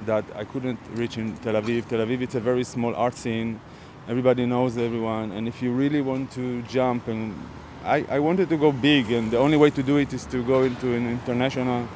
that 0.06 0.24
I 0.34 0.44
couldn't 0.44 0.78
reach 0.94 1.18
in 1.18 1.36
Tel 1.38 1.54
Aviv. 1.54 1.88
Tel 1.88 2.00
Aviv 2.00 2.22
is 2.22 2.34
a 2.34 2.40
very 2.40 2.64
small 2.64 2.94
art 2.94 3.14
scene. 3.14 3.60
Everybody 4.08 4.46
knows 4.46 4.76
everyone, 4.76 5.30
and 5.30 5.46
if 5.46 5.62
you 5.62 5.70
really 5.72 6.00
want 6.00 6.32
to 6.32 6.62
jump 6.62 7.06
and 7.06 7.34
I, 7.84 8.04
I 8.08 8.18
wanted 8.20 8.48
to 8.48 8.56
go 8.56 8.70
big, 8.70 9.10
and 9.10 9.30
the 9.30 9.38
only 9.38 9.56
way 9.56 9.70
to 9.70 9.82
do 9.82 9.96
it 9.96 10.12
is 10.12 10.24
to 10.26 10.42
go 10.44 10.62
into 10.62 10.94
an 10.94 11.08
international 11.08 11.88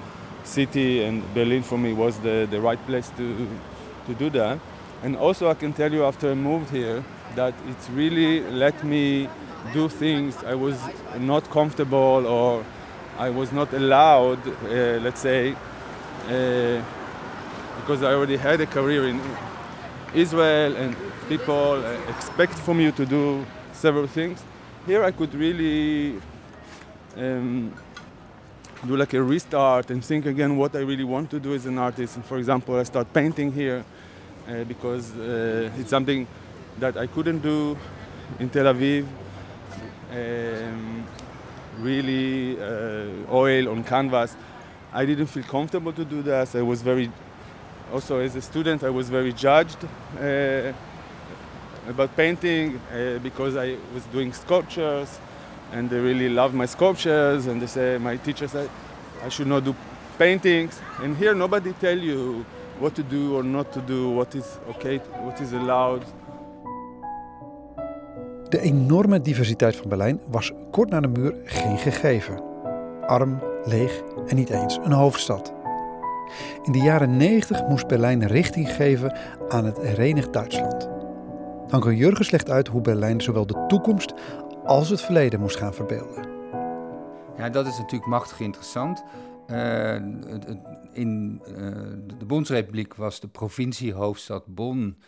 city, 0.42 1.04
and 1.04 1.22
Berlin 1.32 1.62
for 1.62 1.78
me 1.78 1.92
was 1.92 2.18
the, 2.18 2.48
the 2.50 2.60
right 2.60 2.84
place 2.86 3.08
to, 3.16 3.48
to 4.06 4.14
do 4.14 4.30
that. 4.30 4.58
And 5.02 5.16
also, 5.16 5.48
I 5.48 5.54
can 5.54 5.72
tell 5.72 5.92
you 5.92 6.04
after 6.04 6.30
I 6.30 6.34
moved 6.34 6.70
here 6.70 7.04
that 7.34 7.54
it's 7.68 7.88
really 7.90 8.40
let 8.50 8.82
me 8.82 9.28
do 9.72 9.88
things 9.88 10.42
I 10.44 10.54
was 10.54 10.78
not 11.18 11.50
comfortable 11.50 12.26
or 12.26 12.64
I 13.18 13.30
was 13.30 13.52
not 13.52 13.72
allowed, 13.72 14.46
uh, 14.46 15.00
let's 15.02 15.20
say, 15.20 15.52
uh, 15.52 16.82
because 17.80 18.02
I 18.02 18.12
already 18.12 18.36
had 18.36 18.60
a 18.60 18.66
career 18.66 19.08
in 19.08 19.20
Israel 20.14 20.76
and 20.76 20.96
people 21.28 21.82
expect 22.08 22.54
from 22.54 22.80
you 22.80 22.92
to 22.92 23.06
do 23.06 23.44
several 23.72 24.06
things. 24.06 24.42
Here 24.86 25.04
I 25.04 25.10
could 25.10 25.34
really 25.34 26.20
um, 27.16 27.72
do 28.86 28.96
like 28.96 29.14
a 29.14 29.22
restart 29.22 29.90
and 29.90 30.04
think 30.04 30.26
again 30.26 30.56
what 30.56 30.74
I 30.74 30.80
really 30.80 31.04
want 31.04 31.30
to 31.30 31.40
do 31.40 31.54
as 31.54 31.66
an 31.66 31.78
artist. 31.78 32.16
And 32.16 32.24
for 32.24 32.38
example, 32.38 32.76
I 32.76 32.84
start 32.84 33.12
painting 33.12 33.52
here 33.52 33.84
uh, 34.48 34.64
because 34.64 35.16
uh, 35.16 35.70
it's 35.78 35.90
something 35.90 36.26
that 36.78 36.96
I 36.96 37.06
couldn't 37.06 37.40
do 37.40 37.76
in 38.38 38.48
Tel 38.50 38.66
Aviv. 38.66 39.06
Um, 40.10 41.04
really 41.78 42.58
uh, 42.60 43.30
oil 43.30 43.68
on 43.68 43.84
canvas. 43.84 44.36
I 44.92 45.04
didn't 45.04 45.26
feel 45.26 45.42
comfortable 45.44 45.92
to 45.92 46.04
do 46.04 46.22
that. 46.22 46.54
I 46.54 46.62
was 46.62 46.82
very, 46.82 47.10
also 47.92 48.18
as 48.20 48.34
a 48.36 48.42
student, 48.42 48.82
I 48.82 48.90
was 48.90 49.10
very 49.10 49.32
judged 49.32 49.84
uh, 50.18 50.72
about 51.88 52.16
painting 52.16 52.80
uh, 52.92 53.18
because 53.18 53.56
I 53.56 53.76
was 53.94 54.04
doing 54.06 54.32
sculptures 54.32 55.20
and 55.72 55.90
they 55.90 55.98
really 55.98 56.28
loved 56.28 56.54
my 56.54 56.66
sculptures 56.66 57.46
and 57.46 57.60
they 57.60 57.66
say, 57.66 57.98
my 57.98 58.16
teacher 58.16 58.48
said 58.48 58.70
I 59.22 59.28
should 59.28 59.46
not 59.46 59.64
do 59.64 59.74
paintings. 60.18 60.80
And 61.02 61.16
here 61.16 61.34
nobody 61.34 61.72
tell 61.74 61.98
you 61.98 62.46
what 62.78 62.94
to 62.94 63.02
do 63.08 63.34
or 63.34 63.44
not 63.44 63.72
to 63.72 63.84
do, 63.84 64.14
what 64.14 64.34
is 64.34 64.44
okay, 64.68 65.00
what 65.24 65.40
is 65.40 65.52
allowed. 65.52 66.02
De 68.48 68.60
enorme 68.60 69.20
diversiteit 69.20 69.76
van 69.76 69.88
Berlijn 69.88 70.20
was 70.30 70.52
kort 70.70 70.90
na 70.90 71.00
de 71.00 71.08
muur 71.08 71.34
geen 71.44 71.78
gegeven. 71.78 72.42
Arm, 73.06 73.42
leeg 73.64 74.02
en 74.26 74.36
niet 74.36 74.50
eens 74.50 74.78
een 74.82 74.92
hoofdstad. 74.92 75.52
In 76.62 76.72
de 76.72 76.78
jaren 76.78 77.16
90 77.16 77.66
moest 77.68 77.86
Berlijn 77.86 78.26
richting 78.26 78.72
geven 78.72 79.16
aan 79.48 79.64
het 79.64 79.78
herenigd 79.78 80.32
Duitsland. 80.32 80.88
Anko 81.70 81.92
Jurgens 81.92 82.30
legt 82.30 82.50
uit 82.50 82.68
hoe 82.68 82.80
Berlijn 82.80 83.20
zowel 83.20 83.46
de 83.46 83.64
toekomst 83.66 84.14
als 84.64 84.88
het 84.88 85.00
verleden 85.00 85.40
moest 85.40 85.56
gaan 85.56 85.74
verbeelden. 85.74 86.28
Ja, 87.36 87.48
dat 87.48 87.66
is 87.66 87.78
natuurlijk 87.78 88.10
machtig 88.10 88.40
interessant. 88.40 89.04
Uh, 89.50 89.94
in 90.92 91.42
uh, 91.48 91.56
de 92.18 92.24
Bondsrepubliek 92.26 92.94
was 92.94 93.20
de 93.20 93.28
provinciehoofdstad 93.28 94.46
Bonn 94.46 95.02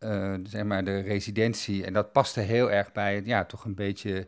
uh, 0.00 0.34
zeg 0.42 0.64
maar 0.64 0.84
de 0.84 0.98
residentie. 1.00 1.84
En 1.84 1.92
dat 1.92 2.12
paste 2.12 2.40
heel 2.40 2.70
erg 2.70 2.92
bij 2.92 3.14
het 3.14 3.26
ja, 3.26 3.44
toch 3.44 3.64
een 3.64 3.74
beetje 3.74 4.26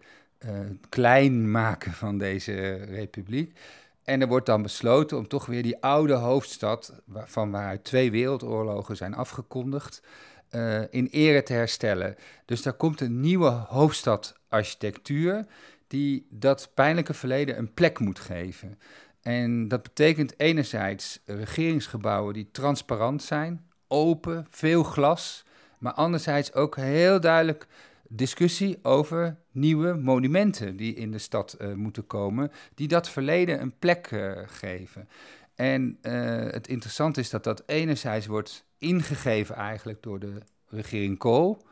klein 0.89 1.51
maken 1.51 1.93
van 1.93 2.19
deze 2.19 2.75
republiek. 2.75 3.59
En 4.07 4.21
er 4.21 4.29
wordt 4.29 4.47
dan 4.47 4.63
besloten 4.63 5.17
om 5.17 5.29
toch 5.29 5.47
weer 5.47 5.63
die 5.63 5.83
oude 5.83 6.15
hoofdstad, 6.15 7.03
van 7.09 7.51
waaruit 7.51 7.85
twee 7.85 8.11
wereldoorlogen 8.11 8.97
zijn 8.97 9.15
afgekondigd, 9.15 10.03
uh, 10.51 10.81
in 10.91 11.07
ere 11.11 11.43
te 11.43 11.53
herstellen. 11.53 12.17
Dus 12.45 12.63
daar 12.63 12.73
komt 12.73 13.01
een 13.01 13.21
nieuwe 13.21 13.49
hoofdstadarchitectuur 13.49 15.47
die 15.87 16.27
dat 16.31 16.71
pijnlijke 16.75 17.15
verleden 17.15 17.59
een 17.59 17.75
plek 17.75 17.99
moet 17.99 18.19
geven. 18.19 18.79
En 19.27 19.69
dat 19.69 19.83
betekent 19.83 20.41
enerzijds 20.41 21.21
regeringsgebouwen 21.25 22.35
die 22.35 22.49
transparant 22.51 23.23
zijn, 23.23 23.67
open, 23.89 24.47
veel 24.51 24.83
glas, 24.83 25.45
maar 25.79 25.93
anderzijds 25.93 26.53
ook 26.55 26.77
heel 26.77 27.21
duidelijk 27.21 27.67
discussie 28.09 28.79
over 28.83 29.37
nieuwe 29.51 29.95
monumenten 29.95 30.77
die 30.77 30.95
in 30.95 31.11
de 31.11 31.19
stad 31.19 31.57
uh, 31.61 31.73
moeten 31.73 32.07
komen, 32.07 32.53
die 32.75 32.89
dat 32.89 33.09
verleden 33.09 33.61
een 33.61 33.79
plek 33.79 34.11
uh, 34.11 34.33
geven. 34.47 35.09
En 35.55 35.99
uh, 36.03 36.13
het 36.51 36.69
interessante 36.69 37.21
is 37.21 37.31
dat 37.31 37.45
dat 37.45 37.63
enerzijds 37.67 38.27
wordt 38.27 38.65
ingegeven 38.79 39.55
eigenlijk 39.55 40.03
door 40.03 40.19
de 40.19 40.39
regering 40.67 41.19
Kool, 41.19 41.67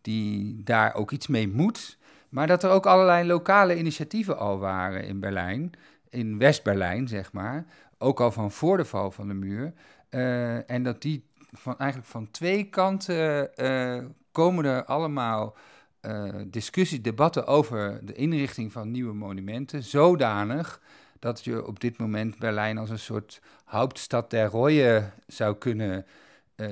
die 0.00 0.62
daar 0.62 0.94
ook 0.94 1.10
iets 1.10 1.26
mee 1.26 1.48
moet, 1.48 1.98
maar 2.28 2.46
dat 2.46 2.62
er 2.62 2.70
ook 2.70 2.86
allerlei 2.86 3.26
lokale 3.26 3.78
initiatieven 3.78 4.38
al 4.38 4.58
waren 4.58 5.04
in 5.04 5.20
Berlijn, 5.20 5.72
in 6.10 6.38
West-Berlijn 6.38 7.08
zeg 7.08 7.32
maar, 7.32 7.66
ook 7.98 8.20
al 8.20 8.32
van 8.32 8.50
voor 8.50 8.76
de 8.76 8.84
val 8.84 9.10
van 9.10 9.28
de 9.28 9.34
muur, 9.34 9.72
uh, 10.10 10.70
en 10.70 10.82
dat 10.82 11.02
die 11.02 11.24
van, 11.52 11.78
eigenlijk 11.78 12.10
van 12.10 12.30
twee 12.30 12.64
kanten 12.64 13.50
uh, 13.56 14.04
komen 14.32 14.64
er 14.64 14.84
allemaal 14.84 15.56
uh, 16.02 16.34
discussies, 16.46 17.02
debatten 17.02 17.46
over 17.46 18.00
de 18.02 18.12
inrichting 18.12 18.72
van 18.72 18.90
nieuwe 18.90 19.14
monumenten, 19.14 19.82
zodanig 19.82 20.80
dat 21.18 21.44
je 21.44 21.66
op 21.66 21.80
dit 21.80 21.98
moment 21.98 22.38
Berlijn 22.38 22.78
als 22.78 22.90
een 22.90 22.98
soort 22.98 23.40
hoofdstad 23.64 24.30
der 24.30 24.50
Reue 24.50 25.02
zou 25.26 25.56
kunnen 25.56 26.06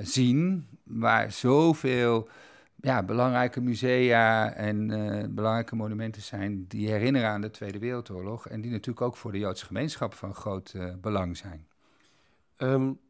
zien, 0.03 0.67
waar 0.85 1.33
zoveel 1.33 2.29
ja, 2.81 3.03
belangrijke 3.03 3.61
musea 3.61 4.53
en 4.53 4.91
uh, 4.91 5.25
belangrijke 5.31 5.77
monumenten 5.77 6.23
zijn 6.23 6.67
die 6.67 6.89
herinneren 6.89 7.29
aan 7.29 7.41
de 7.41 7.51
Tweede 7.51 7.79
Wereldoorlog 7.79 8.49
en 8.49 8.61
die 8.61 8.71
natuurlijk 8.71 9.07
ook 9.07 9.17
voor 9.17 9.33
de 9.33 9.39
Joodse 9.39 9.67
gemeenschap 9.67 10.15
van 10.15 10.35
groot 10.35 10.73
uh, 10.77 10.95
belang 11.01 11.37
zijn. 11.37 11.67
Um, 12.59 13.01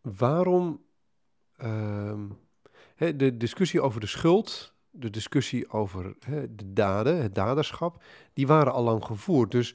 waarom 0.00 0.80
um, 1.62 2.38
de 2.96 3.36
discussie 3.36 3.80
over 3.80 4.00
de 4.00 4.06
schuld, 4.06 4.72
de 4.90 5.10
discussie 5.10 5.70
over 5.70 6.14
de 6.56 6.72
daden, 6.72 7.22
het 7.22 7.34
daderschap, 7.34 8.02
die 8.32 8.46
waren 8.46 8.72
al 8.72 8.82
lang 8.82 9.04
gevoerd. 9.04 9.50
Dus 9.50 9.74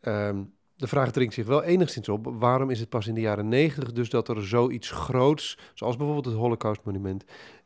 um, 0.00 0.52
de 0.78 0.86
vraag 0.86 1.10
dringt 1.10 1.34
zich 1.34 1.46
wel 1.46 1.62
enigszins 1.62 2.08
op. 2.08 2.34
Waarom 2.38 2.70
is 2.70 2.80
het 2.80 2.88
pas 2.88 3.06
in 3.06 3.14
de 3.14 3.20
jaren 3.20 3.48
negentig 3.48 3.92
dus 3.92 4.10
dat 4.10 4.28
er 4.28 4.46
zoiets 4.46 4.90
groots, 4.90 5.58
zoals 5.74 5.96
bijvoorbeeld 5.96 6.26
het 6.26 6.34
Holocaustmonument, 6.34 7.24
eh, 7.24 7.30
eh, 7.30 7.57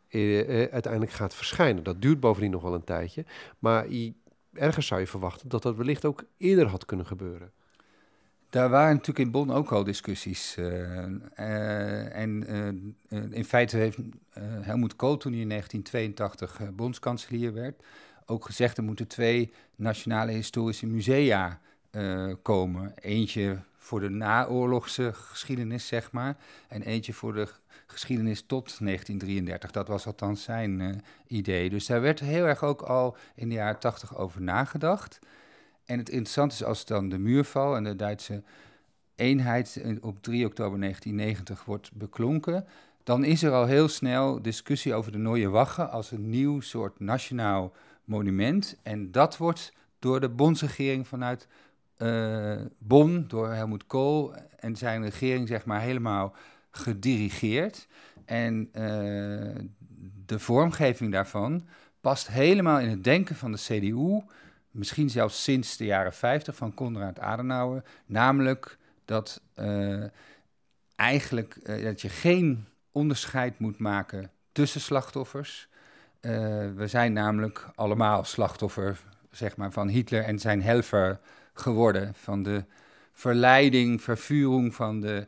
uiteindelijk 0.70 1.12
gaat 1.12 1.34
verschijnen? 1.34 1.82
Dat 1.82 2.02
duurt 2.02 2.20
bovendien 2.20 2.50
nog 2.50 2.62
wel 2.62 2.74
een 2.74 2.84
tijdje. 2.84 3.24
Maar 3.58 3.86
ergens 4.52 4.86
zou 4.86 5.00
je 5.00 5.06
verwachten 5.06 5.48
dat 5.48 5.62
dat 5.62 5.76
wellicht 5.76 6.04
ook 6.04 6.24
eerder 6.36 6.66
had 6.66 6.84
kunnen 6.84 7.06
gebeuren. 7.06 7.52
Daar 8.50 8.68
waren 8.68 8.92
natuurlijk 8.92 9.26
in 9.26 9.30
Bonn 9.30 9.50
ook 9.50 9.72
al 9.72 9.84
discussies. 9.84 10.56
Uh, 10.58 12.16
en 12.16 12.46
in 13.30 13.44
feite 13.44 13.76
heeft 13.76 13.98
Helmoet 14.40 14.96
Kool, 14.96 15.16
toen 15.16 15.32
hij 15.32 15.40
in 15.40 15.48
1982 15.48 16.74
bondskanselier 16.74 17.52
werd, 17.52 17.82
ook 18.26 18.44
gezegd 18.44 18.76
er 18.76 18.84
moeten 18.84 19.06
twee 19.06 19.52
nationale 19.76 20.32
historische 20.32 20.86
musea 20.86 21.60
komen. 22.42 22.92
Eentje 23.00 23.58
voor 23.82 24.00
de 24.00 24.08
naoorlogse 24.08 25.10
geschiedenis, 25.12 25.86
zeg 25.86 26.12
maar, 26.12 26.36
en 26.68 26.82
eentje 26.82 27.12
voor 27.12 27.32
de 27.32 27.48
geschiedenis 27.92 28.40
tot 28.40 28.78
1933. 28.78 29.70
Dat 29.70 29.88
was 29.88 30.06
althans 30.06 30.42
zijn 30.42 30.80
uh, 30.80 30.90
idee. 31.26 31.70
Dus 31.70 31.86
daar 31.86 32.00
werd 32.00 32.20
heel 32.20 32.44
erg 32.44 32.62
ook 32.62 32.82
al 32.82 33.16
in 33.34 33.48
de 33.48 33.54
jaren 33.54 33.80
80 33.80 34.16
over 34.16 34.42
nagedacht. 34.42 35.18
En 35.84 35.98
het 35.98 36.08
interessante 36.08 36.54
is 36.54 36.64
als 36.64 36.84
dan 36.84 37.08
de 37.08 37.18
muurval 37.18 37.76
en 37.76 37.84
de 37.84 37.96
Duitse 37.96 38.42
eenheid 39.14 39.82
op 40.00 40.22
3 40.22 40.46
oktober 40.46 40.80
1990 40.80 41.64
wordt 41.64 41.92
beklonken, 41.92 42.66
dan 43.02 43.24
is 43.24 43.42
er 43.42 43.52
al 43.52 43.66
heel 43.66 43.88
snel 43.88 44.42
discussie 44.42 44.94
over 44.94 45.12
de 45.12 45.18
Nooie 45.18 45.48
Wagge 45.48 45.86
als 45.86 46.10
een 46.10 46.30
nieuw 46.30 46.60
soort 46.60 47.00
nationaal 47.00 47.72
monument. 48.04 48.76
En 48.82 49.10
dat 49.10 49.36
wordt 49.36 49.72
door 49.98 50.20
de 50.20 50.28
bondsregering 50.28 51.06
vanuit 51.08 51.48
uh, 51.98 52.60
Bonn 52.78 53.24
door 53.28 53.52
Helmoet 53.52 53.86
Kool 53.86 54.34
en 54.58 54.76
zijn 54.76 55.02
regering 55.02 55.48
zeg 55.48 55.64
maar 55.64 55.80
helemaal 55.80 56.34
gedirigeerd. 56.72 57.86
En 58.24 58.68
uh, 58.72 58.80
de 60.26 60.38
vormgeving 60.38 61.12
daarvan 61.12 61.66
past 62.00 62.28
helemaal 62.28 62.78
in 62.78 62.88
het 62.88 63.04
denken 63.04 63.36
van 63.36 63.52
de 63.52 63.58
CDU, 63.58 64.20
misschien 64.70 65.10
zelfs 65.10 65.42
sinds 65.42 65.76
de 65.76 65.84
jaren 65.84 66.12
50 66.12 66.56
van 66.56 66.74
Konrad 66.74 67.18
Adenauer, 67.18 67.82
namelijk 68.06 68.78
dat 69.04 69.42
uh, 69.56 70.04
eigenlijk 70.96 71.82
dat 71.82 72.00
je 72.00 72.08
geen 72.08 72.66
onderscheid 72.92 73.58
moet 73.58 73.78
maken 73.78 74.30
tussen 74.52 74.80
slachtoffers. 74.80 75.68
we 76.20 76.84
zijn 76.86 77.12
namelijk 77.12 77.68
allemaal 77.74 78.24
slachtoffer 78.24 79.00
zeg 79.32 79.56
maar, 79.56 79.72
van 79.72 79.88
Hitler 79.88 80.24
en 80.24 80.38
zijn 80.38 80.62
helfer 80.62 81.20
geworden. 81.54 82.14
Van 82.14 82.42
de 82.42 82.64
verleiding, 83.12 84.02
vervuring 84.02 84.74
van 84.74 85.00
de, 85.00 85.26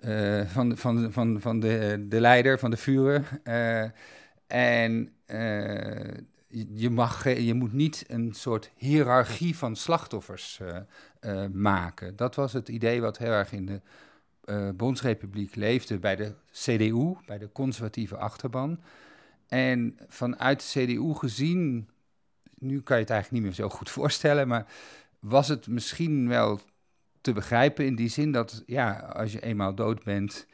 uh, 0.00 0.46
van, 0.46 0.76
van, 0.76 1.12
van, 1.12 1.40
van 1.40 1.60
de, 1.60 2.04
de 2.08 2.20
leider, 2.20 2.58
van 2.58 2.70
de 2.70 2.76
vuren. 2.76 3.24
Uh, 3.44 3.82
en 4.46 5.08
uh, 5.26 6.14
je, 6.74 6.90
mag, 6.90 7.24
je 7.24 7.54
moet 7.54 7.72
niet 7.72 8.04
een 8.08 8.32
soort 8.34 8.70
hiërarchie 8.76 9.56
van 9.56 9.76
slachtoffers 9.76 10.60
maken. 11.52 12.16
Dat 12.16 12.34
was 12.34 12.52
het 12.52 12.68
idee 12.68 13.00
wat 13.00 13.18
heel 13.18 13.30
erg 13.30 13.52
in 13.52 13.66
de 13.66 13.80
Bondsrepubliek 14.72 15.54
leefde 15.54 15.98
bij 15.98 16.16
de 16.16 16.34
CDU, 16.52 17.14
bij 17.26 17.38
de 17.38 17.52
conservatieve 17.52 18.16
achterban. 18.16 18.80
En 19.48 19.98
vanuit 20.08 20.72
de 20.72 20.80
CDU 20.80 21.14
gezien, 21.14 21.88
nu 22.58 22.80
kan 22.80 22.96
je 22.96 23.02
het 23.02 23.12
eigenlijk 23.12 23.30
niet 23.30 23.42
meer 23.42 23.66
zo 23.66 23.76
goed 23.76 23.90
voorstellen, 24.00 24.48
maar 24.48 24.66
was 25.18 25.48
het 25.48 25.66
misschien 25.66 26.28
wel 26.28 26.60
te 27.26 27.32
begrijpen 27.32 27.86
in 27.86 27.94
die 27.94 28.08
zin 28.08 28.32
dat, 28.32 28.62
ja, 28.66 28.92
als 28.92 29.32
je 29.32 29.40
eenmaal 29.40 29.74
dood 29.74 30.04
bent, 30.04 30.46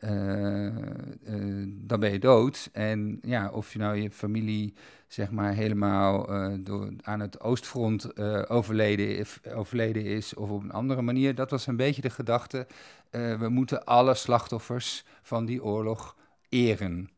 uh, 0.00 0.66
uh, 0.66 1.64
dan 1.68 2.00
ben 2.00 2.12
je 2.12 2.18
dood. 2.18 2.68
En 2.72 3.18
ja, 3.22 3.50
of 3.50 3.72
je 3.72 3.78
nou 3.78 3.96
je 3.96 4.10
familie 4.10 4.74
zeg 5.08 5.30
maar 5.30 5.54
helemaal 5.54 6.32
uh, 6.32 6.54
door, 6.60 6.92
aan 7.02 7.20
het 7.20 7.40
oostfront 7.40 8.18
overleden, 8.48 9.26
overleden 9.54 10.04
is 10.04 10.34
of 10.34 10.50
op 10.50 10.62
een 10.62 10.72
andere 10.72 11.02
manier, 11.02 11.34
dat 11.34 11.50
was 11.50 11.66
een 11.66 11.76
beetje 11.76 12.02
de 12.02 12.10
gedachte. 12.10 12.66
we 13.10 13.48
moeten 13.48 13.84
alle 13.84 14.14
slachtoffers 14.14 15.04
van 15.22 15.44
die 15.44 15.64
oorlog 15.64 16.16
eren. 16.48 17.10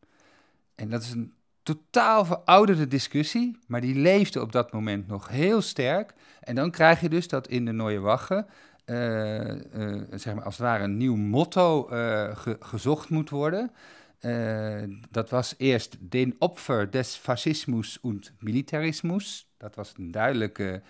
En 0.75 0.91
dat 0.91 1.03
is 1.03 1.11
een 1.11 1.33
totaal 1.63 2.25
verouderde 2.25 2.89
discussie, 2.89 3.59
maar 3.67 3.81
die 3.81 3.95
leefde 3.95 4.41
op 4.41 4.53
dat 4.53 4.73
moment 4.73 5.09
nog 5.09 5.29
heel 5.29 5.61
sterk. 5.61 6.15
En 6.41 6.55
dan 6.55 6.71
krijg 6.71 7.01
je 7.01 7.09
dus 7.09 7.29
dat 7.29 7.49
in 7.49 7.65
de 7.65 7.73
Nooie 7.73 8.01
uh, 8.01 8.43
zeg 10.15 10.35
maar 10.35 10.45
als 10.45 10.57
het 10.57 10.67
ware 10.67 10.85
een 10.85 10.97
nieuw 10.97 11.17
motto 11.17 11.83
ge 12.35 12.57
gezocht 12.61 13.09
moet 13.09 13.31
worden. 13.31 13.71
dat 15.11 15.31
was 15.31 15.55
eerst 15.57 15.97
den 16.01 16.35
Opfer 16.39 16.91
des 16.91 17.17
Fascismus 17.17 17.99
und 18.01 18.33
Militarismus. 18.39 19.47
Dat 19.57 19.75
was 19.75 19.95
een 19.97 20.11
duidelijke 20.11 20.83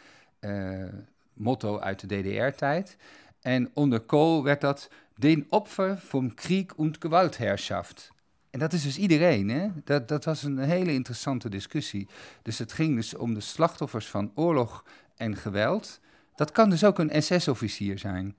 motto 1.32 1.78
uit 1.78 2.00
de 2.00 2.06
DDR-tijd. 2.06 2.96
En 3.40 3.70
onder 3.74 4.00
Kool 4.00 4.42
werd 4.42 4.60
dat 4.60 4.90
den 5.16 5.46
Opfer 5.48 5.98
vom 5.98 6.34
Krieg 6.34 6.74
und 6.76 6.96
Gewaltherrschaft. 7.00 8.12
En 8.50 8.58
dat 8.58 8.72
is 8.72 8.82
dus 8.82 8.98
iedereen, 8.98 9.48
hè? 9.48 9.68
Dat, 9.84 10.08
dat 10.08 10.24
was 10.24 10.42
een 10.42 10.58
hele 10.58 10.92
interessante 10.92 11.48
discussie. 11.48 12.08
Dus 12.42 12.58
het 12.58 12.72
ging 12.72 12.96
dus 12.96 13.14
om 13.14 13.34
de 13.34 13.40
slachtoffers 13.40 14.06
van 14.06 14.32
oorlog 14.34 14.84
en 15.16 15.36
geweld. 15.36 16.00
Dat 16.38 16.52
kan 16.52 16.70
dus 16.70 16.84
ook 16.84 16.98
een 16.98 17.22
SS-officier 17.22 17.98
zijn. 17.98 18.36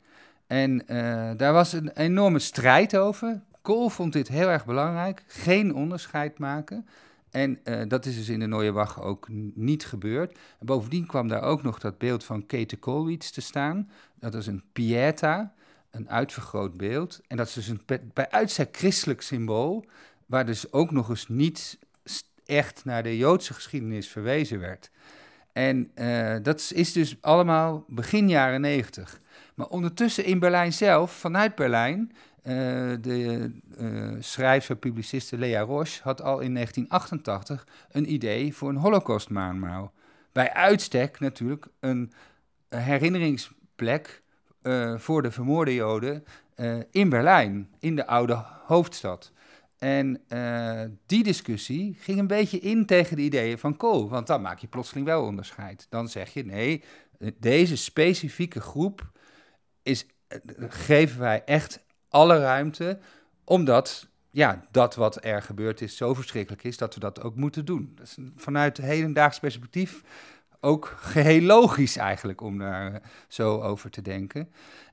En 0.47 0.83
uh, 0.87 1.31
daar 1.37 1.53
was 1.53 1.73
een 1.73 1.89
enorme 1.89 2.39
strijd 2.39 2.97
over. 2.97 3.41
Kool 3.61 3.89
vond 3.89 4.13
dit 4.13 4.27
heel 4.27 4.47
erg 4.47 4.65
belangrijk. 4.65 5.23
Geen 5.27 5.73
onderscheid 5.75 6.37
maken. 6.37 6.87
En 7.31 7.59
uh, 7.63 7.81
dat 7.87 8.05
is 8.05 8.15
dus 8.15 8.29
in 8.29 8.39
de 8.39 8.45
Nooie 8.45 8.71
Wacht 8.71 8.99
ook 8.99 9.27
niet 9.53 9.85
gebeurd. 9.85 10.37
En 10.59 10.65
bovendien 10.65 11.05
kwam 11.05 11.27
daar 11.27 11.41
ook 11.41 11.63
nog 11.63 11.79
dat 11.79 11.97
beeld 11.97 12.23
van 12.23 12.45
Kate 12.45 12.77
Koolwitz 12.77 13.29
te 13.29 13.41
staan. 13.41 13.89
Dat 14.19 14.33
is 14.33 14.47
een 14.47 14.63
Pieta, 14.73 15.53
een 15.91 16.09
uitvergroot 16.09 16.77
beeld. 16.77 17.21
En 17.27 17.37
dat 17.37 17.47
is 17.47 17.53
dus 17.53 17.67
een 17.67 17.81
bij 18.13 18.29
uitstek 18.29 18.77
christelijk 18.77 19.21
symbool, 19.21 19.85
waar 20.25 20.45
dus 20.45 20.71
ook 20.71 20.91
nog 20.91 21.09
eens 21.09 21.27
niet 21.27 21.79
echt 22.45 22.85
naar 22.85 23.03
de 23.03 23.17
Joodse 23.17 23.53
geschiedenis 23.53 24.07
verwezen 24.07 24.59
werd. 24.59 24.89
En 25.59 25.91
uh, 25.95 26.35
dat 26.41 26.71
is 26.73 26.93
dus 26.93 27.17
allemaal 27.21 27.85
begin 27.87 28.29
jaren 28.29 28.61
negentig. 28.61 29.19
Maar 29.55 29.67
ondertussen 29.67 30.25
in 30.25 30.39
Berlijn 30.39 30.73
zelf, 30.73 31.11
vanuit 31.11 31.55
Berlijn, 31.55 32.11
uh, 32.11 32.53
de 33.01 33.51
uh, 33.79 34.11
schrijver, 34.19 34.75
publiciste 34.75 35.37
Lea 35.37 35.61
Roche 35.61 35.99
had 36.03 36.21
al 36.21 36.39
in 36.39 36.53
1988 36.53 37.67
een 37.91 38.13
idee 38.13 38.55
voor 38.55 38.69
een 38.69 38.75
holocaustmaanmaal. 38.75 39.93
Bij 40.31 40.53
uitstek 40.53 41.19
natuurlijk 41.19 41.67
een 41.79 42.11
herinneringsplek 42.69 44.21
voor 44.95 45.21
de 45.21 45.31
vermoorde 45.31 45.73
Joden 45.73 46.23
in 46.91 47.09
Berlijn, 47.09 47.69
in 47.79 47.95
de 47.95 48.07
oude 48.07 48.45
hoofdstad. 48.65 49.31
En 49.79 50.21
uh, 50.27 50.81
die 51.05 51.23
discussie 51.23 51.95
ging 51.99 52.19
een 52.19 52.27
beetje 52.27 52.59
in 52.59 52.85
tegen 52.85 53.15
de 53.15 53.21
ideeën 53.21 53.57
van 53.57 53.77
Kool. 53.77 54.09
Want 54.09 54.27
dan 54.27 54.41
maak 54.41 54.59
je 54.59 54.67
plotseling 54.67 55.05
wel 55.05 55.23
onderscheid. 55.23 55.87
Dan 55.89 56.07
zeg 56.07 56.33
je 56.33 56.45
nee, 56.45 56.83
deze 57.37 57.77
specifieke 57.77 58.61
groep 58.61 59.11
is, 59.83 60.05
uh, 60.05 60.39
geven 60.69 61.19
wij 61.19 61.43
echt 61.43 61.79
alle 62.09 62.39
ruimte. 62.39 62.99
Omdat 63.43 64.07
ja, 64.31 64.61
dat 64.71 64.95
wat 64.95 65.23
er 65.25 65.41
gebeurd 65.41 65.81
is 65.81 65.97
zo 65.97 66.13
verschrikkelijk 66.13 66.63
is 66.63 66.77
dat 66.77 66.93
we 66.93 66.99
dat 66.99 67.21
ook 67.21 67.35
moeten 67.35 67.65
doen. 67.65 67.91
Dat 67.95 68.05
is 68.05 68.17
vanuit 68.35 68.77
hedendaags 68.77 69.39
perspectief 69.39 70.01
ook 70.59 70.95
geheel 70.97 71.41
logisch 71.41 71.97
eigenlijk 71.97 72.41
om 72.41 72.57
daar 72.57 73.01
zo 73.27 73.61
over 73.61 73.89
te 73.89 74.01
denken. 74.01 74.51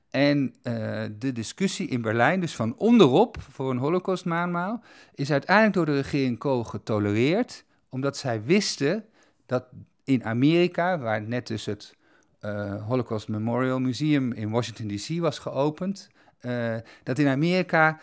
En 0.09 0.55
uh, 0.63 1.03
de 1.19 1.31
discussie 1.31 1.87
in 1.87 2.01
Berlijn, 2.01 2.39
dus 2.39 2.55
van 2.55 2.75
onderop 2.77 3.37
voor 3.49 3.71
een 3.71 3.77
holocaustmaanmaal, 3.77 4.83
is 5.13 5.31
uiteindelijk 5.31 5.75
door 5.75 5.85
de 5.85 6.01
regering 6.01 6.37
Kool 6.37 6.63
getolereerd, 6.63 7.63
omdat 7.89 8.17
zij 8.17 8.43
wisten 8.43 9.05
dat 9.45 9.65
in 10.03 10.23
Amerika, 10.23 10.99
waar 10.99 11.21
net 11.21 11.47
dus 11.47 11.65
het 11.65 11.95
uh, 12.41 12.85
Holocaust 12.85 13.27
Memorial 13.27 13.79
Museum 13.79 14.31
in 14.31 14.49
Washington 14.49 14.87
DC 14.87 15.19
was 15.19 15.39
geopend, 15.39 16.09
uh, 16.41 16.75
dat 17.03 17.19
in 17.19 17.27
Amerika 17.27 17.99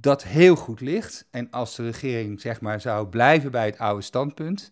dat 0.00 0.24
heel 0.24 0.56
goed 0.56 0.80
ligt. 0.80 1.26
En 1.30 1.50
als 1.50 1.76
de 1.76 1.82
regering 1.82 2.40
zeg 2.40 2.60
maar 2.60 2.80
zou 2.80 3.06
blijven 3.06 3.50
bij 3.50 3.66
het 3.66 3.78
oude 3.78 4.02
standpunt, 4.02 4.70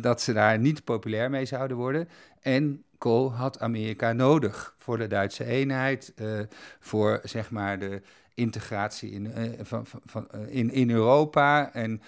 dat 0.00 0.20
ze 0.20 0.32
daar 0.32 0.58
niet 0.58 0.84
populair 0.84 1.30
mee 1.30 1.44
zouden 1.44 1.76
worden. 1.76 2.08
En 2.40 2.84
Kool 2.98 3.32
had 3.32 3.60
Amerika 3.60 4.12
nodig 4.12 4.74
voor 4.78 4.98
de 4.98 5.06
Duitse 5.06 5.44
eenheid, 5.44 6.12
uh, 6.16 6.40
voor 6.80 7.20
zeg 7.22 7.50
maar 7.50 7.78
de 7.78 8.02
integratie 8.34 9.10
in, 9.10 9.24
uh, 9.24 9.50
van, 9.62 9.86
van, 10.04 10.28
uh, 10.34 10.40
in, 10.56 10.70
in 10.70 10.90
Europa. 10.90 11.72
En, 11.72 12.02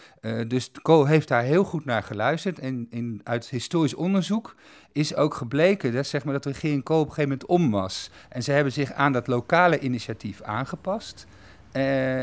dus 0.48 0.70
Kool 0.82 1.06
heeft 1.06 1.28
daar 1.28 1.42
heel 1.42 1.64
goed 1.64 1.84
naar 1.84 2.02
geluisterd. 2.02 2.58
En 2.58 2.86
in, 2.90 3.20
uit 3.24 3.48
historisch 3.48 3.94
onderzoek 3.94 4.54
is 4.92 5.14
ook 5.14 5.34
gebleken 5.34 5.92
dat, 5.92 6.06
zeg 6.06 6.24
maar, 6.24 6.32
dat 6.32 6.42
de 6.42 6.50
regering 6.50 6.82
Kool 6.82 7.00
op 7.00 7.08
een 7.08 7.12
gegeven 7.12 7.30
moment 7.30 7.48
om 7.48 7.70
was. 7.70 8.10
En 8.28 8.42
ze 8.42 8.52
hebben 8.52 8.72
zich 8.72 8.92
aan 8.92 9.12
dat 9.12 9.26
lokale 9.26 9.78
initiatief 9.78 10.42
aangepast. 10.42 11.26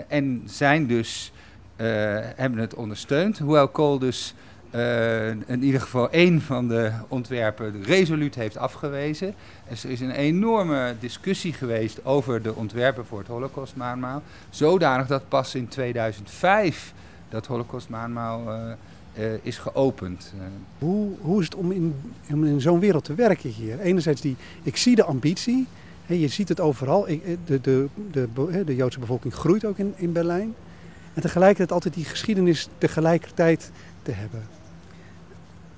en 0.07 0.41
zijn 0.45 0.87
dus, 0.87 1.33
hebben 2.35 2.59
het 2.59 2.75
ondersteund. 2.75 3.39
Hoewel 3.39 3.67
Kool 3.67 3.99
dus 3.99 4.35
uh, 4.71 5.27
in 5.29 5.63
ieder 5.63 5.81
geval 5.81 6.09
één 6.09 6.41
van 6.41 6.67
de 6.67 6.91
ontwerpen 7.07 7.83
resoluut 7.83 8.35
heeft 8.35 8.57
afgewezen. 8.57 9.33
Er 9.67 9.89
is 9.89 9.99
een 9.99 10.11
enorme 10.11 10.95
discussie 10.99 11.53
geweest 11.53 12.05
over 12.05 12.41
de 12.41 12.55
ontwerpen 12.55 13.05
voor 13.05 13.19
het 13.19 13.27
Holocaustmaanmaal. 13.27 14.21
Zodanig 14.49 15.07
dat 15.07 15.29
pas 15.29 15.55
in 15.55 15.67
2005 15.67 16.93
dat 17.29 17.45
Holocaustmaanmaal 17.45 18.43
uh, 19.17 19.33
is 19.41 19.57
geopend. 19.57 20.33
Hoe, 20.79 21.11
hoe 21.21 21.39
is 21.39 21.45
het 21.45 21.55
om 21.55 21.71
in, 21.71 21.95
om 22.31 22.45
in 22.45 22.61
zo'n 22.61 22.79
wereld 22.79 23.03
te 23.03 23.15
werken 23.15 23.49
hier? 23.49 23.79
Enerzijds 23.79 24.21
die, 24.21 24.35
ik 24.63 24.77
zie 24.77 24.95
de 24.95 25.03
ambitie. 25.03 25.67
Je 26.05 26.27
ziet 26.27 26.49
het 26.49 26.59
overal. 26.59 27.05
De, 27.45 27.61
de, 27.61 27.87
de, 28.11 28.27
de, 28.65 28.75
Joodse 28.75 28.99
bevolking 28.99 29.33
groeit 29.33 29.65
ook 29.65 29.77
in, 29.77 29.93
in 29.95 30.11
Berlijn. 30.11 30.55
En 31.13 31.21
tegelijkertijd 31.21 31.71
altijd 31.71 31.93
die 31.93 32.05
geschiedenis 32.05 32.67
tegelijkertijd 32.77 33.71
te 34.05 34.11
hebben. 34.11 34.43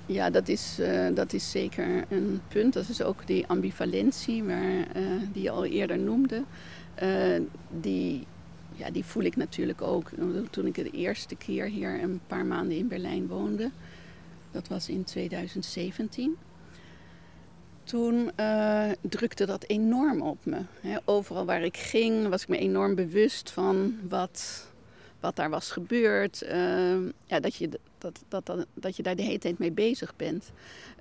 Ja, 0.06 0.30
dat 0.30 0.48
is, 0.48 0.78
uh, 0.80 1.08
dat 1.14 1.34
is 1.34 1.52
zeker 1.52 2.06
een 2.10 2.42
punt. 2.48 2.74
Dat 2.74 2.90
is 2.90 3.02
ook 3.02 3.28
die 3.28 3.48
ambivalentie 3.48 4.44
waar, 4.44 4.96
uh, 4.96 5.22
die 5.34 5.44
je 5.44 5.50
al 5.50 5.66
eerder 5.66 6.00
noemde. 6.00 6.44
Uh, 7.04 7.42
die, 7.70 8.28
ja, 8.74 8.90
die 8.90 9.06
voel 9.06 9.24
ik 9.24 9.36
natuurlijk 9.36 9.82
ook 9.82 10.10
toen 10.50 10.66
ik 10.66 10.76
de 10.76 10.90
eerste 10.90 11.36
keer 11.36 11.66
hier 11.66 12.04
een 12.04 12.22
paar 12.28 12.46
maanden 12.46 12.78
in 12.78 12.88
Berlijn 12.88 13.28
woonde. 13.28 13.72
Dat 14.52 14.68
was 14.68 14.90
in 14.90 15.04
2017. 15.04 16.36
Toen 17.84 18.32
drukte 19.02 19.46
dat 19.46 19.64
enorm 19.64 20.22
op 20.22 20.46
me. 20.46 20.60
overal 21.06 21.46
waar 21.46 21.62
ik 21.62 21.78
ging 21.78 22.28
was 22.28 22.42
ik 22.42 22.48
me 22.48 22.58
enorm 22.58 22.96
bewust 22.96 23.52
van 23.52 23.98
wat, 24.10 24.68
wat 25.20 25.36
daar 25.36 25.50
was 25.50 25.72
gebeurd. 25.72 26.46
ja, 27.26 27.40
dat 27.40 27.56
je 27.56 27.70
dat, 28.28 28.46
dat, 28.46 28.66
dat, 28.74 28.96
je 28.96 29.04
daar 29.04 29.16
de 29.16 29.24
hele 29.24 29.40
tijd 29.40 29.58
mee 29.58 29.72
bezig 29.72 30.16
bent. 30.16 30.52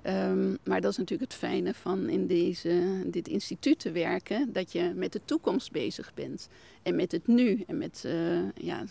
Um, 0.03 0.57
maar 0.63 0.81
dat 0.81 0.91
is 0.91 0.97
natuurlijk 0.97 1.31
het 1.31 1.39
fijne 1.39 1.73
van 1.73 2.09
in 2.09 2.27
deze, 2.27 3.03
dit 3.05 3.27
instituut 3.27 3.79
te 3.79 3.91
werken, 3.91 4.53
dat 4.53 4.71
je 4.71 4.91
met 4.95 5.11
de 5.11 5.21
toekomst 5.25 5.71
bezig 5.71 6.13
bent. 6.13 6.47
En 6.83 6.95
met 6.95 7.11
het 7.11 7.27
nu. 7.27 7.63
En 7.67 7.77
met 7.77 8.03
uh, 8.05 8.39
ja, 8.55 8.83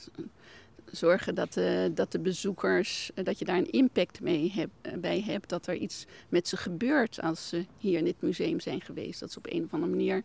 zorgen 0.91 1.35
dat, 1.35 1.57
uh, 1.57 1.85
dat 1.95 2.13
de 2.13 2.21
bezoekers, 2.21 3.11
uh, 3.15 3.25
dat 3.25 3.39
je 3.39 3.45
daar 3.45 3.59
een 3.59 3.71
impact 3.71 4.21
mee 4.21 4.53
heb, 4.55 4.71
bij 5.01 5.23
hebt. 5.27 5.49
Dat 5.49 5.67
er 5.67 5.75
iets 5.75 6.07
met 6.29 6.49
ze 6.49 6.57
gebeurt 6.57 7.21
als 7.21 7.49
ze 7.49 7.65
hier 7.79 7.99
in 7.99 8.05
dit 8.05 8.21
museum 8.21 8.61
zijn 8.61 8.81
geweest. 8.81 9.21
Dat 9.21 9.33
ze 9.33 9.39
op 9.39 9.47
een 9.51 9.65
of 9.65 9.73
andere 9.73 9.93
manier 9.93 10.23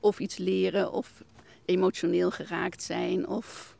of 0.00 0.18
iets 0.18 0.36
leren 0.36 0.92
of 0.92 1.24
emotioneel 1.64 2.30
geraakt 2.30 2.82
zijn 2.82 3.28
of... 3.28 3.76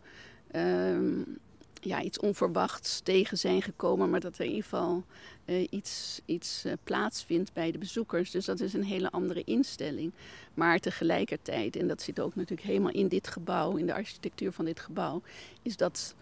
Um, 0.57 1.39
ja, 1.87 2.03
iets 2.03 2.19
onverwachts 2.19 3.01
tegen 3.01 3.39
zijn 3.39 3.63
gekomen, 3.63 4.11
maar 4.11 4.21
dat 4.21 4.39
er 4.39 4.45
in 4.45 4.51
ieder 4.51 4.63
geval 4.63 5.05
uh, 5.45 5.67
iets, 5.71 6.21
iets 6.25 6.63
uh, 6.67 6.73
plaatsvindt 6.85 7.53
bij 7.53 7.71
de 7.71 7.79
bezoekers. 7.79 8.31
Dus 8.31 8.45
dat 8.45 8.61
is 8.61 8.73
een 8.73 8.85
hele 8.85 9.11
andere 9.11 9.45
instelling. 9.45 10.13
Maar 10.55 10.79
tegelijkertijd, 10.79 11.77
en 11.77 11.89
dat 11.89 12.03
zit 12.03 12.21
ook 12.21 12.35
natuurlijk 12.35 12.69
helemaal 12.69 12.93
in 12.93 13.09
dit 13.09 13.29
gebouw, 13.29 13.77
in 13.77 13.87
de 13.87 13.95
architectuur 13.95 14.53
van 14.53 14.65
dit 14.65 14.81
gebouw, 14.81 15.23
is 15.63 15.77
dat 15.77 16.15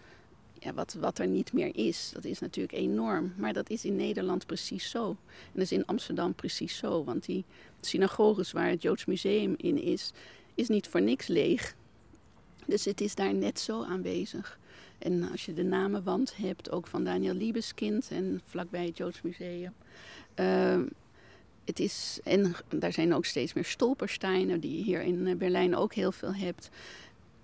ja, 0.59 0.73
wat, 0.73 0.93
wat 0.93 1.19
er 1.19 1.27
niet 1.27 1.53
meer 1.53 1.75
is. 1.75 2.11
Dat 2.13 2.25
is 2.25 2.39
natuurlijk 2.39 2.77
enorm. 2.77 3.33
Maar 3.37 3.53
dat 3.53 3.69
is 3.69 3.85
in 3.85 3.95
Nederland 3.95 4.45
precies 4.45 4.89
zo. 4.89 5.09
En 5.09 5.51
dat 5.53 5.63
is 5.63 5.71
in 5.71 5.85
Amsterdam 5.85 6.33
precies 6.33 6.77
zo. 6.77 7.03
Want 7.03 7.25
die 7.25 7.45
synagoges 7.81 8.51
waar 8.51 8.69
het 8.69 8.81
Joods 8.81 9.05
Museum 9.05 9.53
in 9.57 9.81
is, 9.81 10.11
is 10.55 10.67
niet 10.67 10.87
voor 10.87 11.01
niks 11.01 11.27
leeg. 11.27 11.75
Dus 12.65 12.85
het 12.85 13.01
is 13.01 13.15
daar 13.15 13.33
net 13.33 13.59
zo 13.59 13.83
aanwezig. 13.83 14.59
En 14.97 15.31
als 15.31 15.45
je 15.45 15.53
de 15.53 15.63
namenwand 15.63 16.35
hebt, 16.35 16.71
ook 16.71 16.87
van 16.87 17.03
Daniel 17.03 17.33
Liebeskind 17.33 18.07
en 18.11 18.41
vlakbij 18.45 18.85
het 18.85 18.97
Joods 18.97 19.21
Museum. 19.21 19.73
Uh, 20.39 20.81
het 21.65 21.79
is, 21.79 22.19
en 22.23 22.55
daar 22.69 22.93
zijn 22.93 23.13
ook 23.13 23.25
steeds 23.25 23.53
meer 23.53 23.65
stolpersteinen, 23.65 24.59
die 24.59 24.77
je 24.77 24.83
hier 24.83 25.01
in 25.01 25.27
eh, 25.27 25.35
Berlijn 25.35 25.75
ook 25.75 25.93
heel 25.93 26.11
veel 26.11 26.33
hebt. 26.33 26.69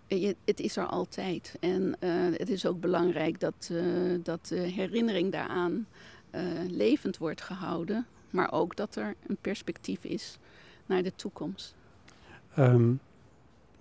Je, 0.08 0.36
het 0.46 0.60
is 0.60 0.78
er 0.78 0.86
altijd. 0.86 1.56
En 1.60 1.82
uh, 1.82 2.12
het 2.38 2.50
is 2.50 2.66
ook 2.66 2.80
belangrijk 2.80 3.40
dat, 3.40 3.72
dat 4.24 4.46
de 4.48 4.56
herinnering 4.56 5.32
daaraan 5.32 5.88
levend 6.68 7.18
wordt 7.18 7.42
gehouden. 7.42 8.06
Maar 8.30 8.52
ook 8.52 8.76
dat 8.76 8.96
er 8.96 9.16
een 9.28 9.38
perspectief 9.42 10.04
is 10.04 10.38
naar 10.86 11.04
de 11.04 11.16
toekomst. 11.16 11.76
Um, 12.58 13.00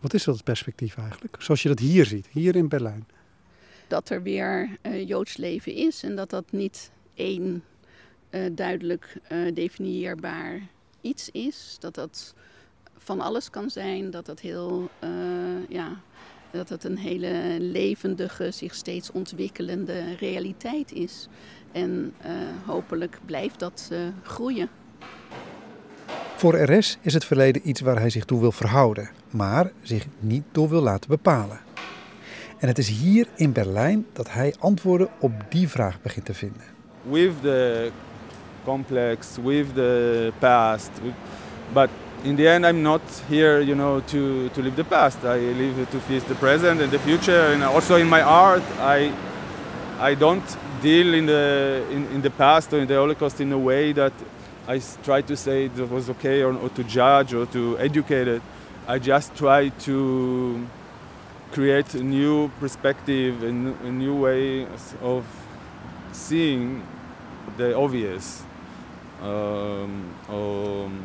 wat 0.00 0.14
is 0.14 0.24
dat 0.24 0.44
perspectief 0.44 0.96
eigenlijk? 0.96 1.37
Zoals 1.42 1.62
je 1.62 1.68
dat 1.68 1.78
hier 1.78 2.06
ziet, 2.06 2.26
hier 2.26 2.56
in 2.56 2.68
Berlijn 2.68 3.06
dat 3.90 4.11
er 4.11 4.22
weer 4.22 4.68
uh, 4.83 5.09
Joods 5.09 5.37
leven 5.37 5.74
is 5.74 6.03
en 6.03 6.16
dat 6.16 6.31
dat 6.31 6.44
niet 6.50 6.90
één 7.14 7.64
uh, 8.31 8.40
duidelijk 8.53 9.16
uh, 9.33 9.55
definieerbaar 9.55 10.61
iets 11.00 11.31
is. 11.31 11.76
Dat 11.81 11.94
dat 11.94 12.35
van 12.96 13.20
alles 13.20 13.50
kan 13.50 13.70
zijn, 13.70 14.11
dat 14.11 14.26
dat 14.26 14.40
heel, 14.40 14.88
ja, 15.68 16.00
dat 16.50 16.68
het 16.68 16.85
een 16.85 16.98
hele 16.98 17.57
levendige, 17.59 18.50
zich 18.50 18.74
steeds 18.74 19.11
ontwikkelende 19.12 20.14
realiteit 20.14 20.92
is. 20.92 21.29
En 21.72 22.14
hopelijk 22.64 23.18
blijft 23.24 23.59
dat 23.59 23.90
groeien. 24.22 24.68
Voor 26.37 26.59
RS 26.59 26.98
is 27.00 27.14
het 27.14 27.24
verleden 27.24 27.68
iets 27.68 27.81
waar 27.81 27.98
hij 27.98 28.11
zich 28.11 28.24
toe 28.24 28.40
wil 28.40 28.53
verhouden, 28.53 29.11
maar 29.31 29.72
zich 29.83 30.07
niet 30.18 30.44
door 30.53 30.68
wil 30.68 30.83
laten 30.83 31.11
bepalen. 31.11 31.69
En 32.61 32.68
het 32.68 32.79
is 32.79 32.88
hier 32.88 33.27
in 33.35 33.53
Berlijn 33.53 34.07
dat 34.12 34.33
hij 34.33 34.55
antwoorden 34.59 35.09
op 35.18 35.33
die 35.49 35.68
vraag 35.68 36.03
begint 36.03 36.25
te 36.25 36.35
vinden. 36.35 36.62
With 37.03 37.33
the 37.42 37.90
complex, 38.64 39.29
with 39.42 39.75
the 39.75 40.33
past, 40.38 40.90
but 41.73 41.88
in 42.23 42.37
the 42.37 42.49
end 42.49 42.64
I'm 42.64 42.83
not 42.83 43.01
here, 43.29 43.64
you 43.64 43.75
know, 43.75 44.01
to, 44.05 44.49
to 44.53 44.62
live 44.62 44.75
the 44.75 44.85
past. 44.85 45.16
I 45.25 45.38
live 45.57 45.88
to 45.90 45.99
face 45.99 46.25
the 46.27 46.35
present 46.35 46.81
and 46.81 46.90
the 46.90 46.99
future, 46.99 47.53
and 47.53 47.62
also 47.62 47.96
in 47.96 48.09
my 48.09 48.23
art, 48.23 48.62
I 48.79 49.12
I 50.11 50.16
don't 50.16 50.57
deal 50.83 51.14
in 51.14 51.27
the 51.27 51.83
in, 51.90 52.07
in 52.14 52.20
the 52.20 52.31
past 52.31 52.73
or 52.73 52.79
in 52.81 52.87
the 52.87 52.94
Holocaust 52.94 53.40
in 53.40 53.53
a 53.53 53.59
way 53.59 53.92
that 53.92 54.12
I 54.68 54.81
try 55.03 55.23
to 55.23 55.37
say 55.37 55.64
it 55.64 55.90
was 55.90 56.09
okay 56.09 56.42
or, 56.42 56.53
or 56.62 56.68
to 56.68 56.83
judge 56.85 57.37
or 57.37 57.46
to 57.46 57.77
educate 57.79 58.29
it. 58.29 58.42
I 58.88 58.99
just 58.99 59.35
try 59.35 59.70
to 59.85 60.66
create 61.52 61.94
a 61.94 62.02
new 62.02 62.48
perspective 62.60 63.42
and 63.42 63.76
a 63.82 63.90
new 63.90 64.14
way 64.14 64.66
of 65.02 65.26
seeing 66.12 66.86
the 67.56 67.76
obvious 67.76 68.44
um, 69.20 70.14
um, 70.28 71.04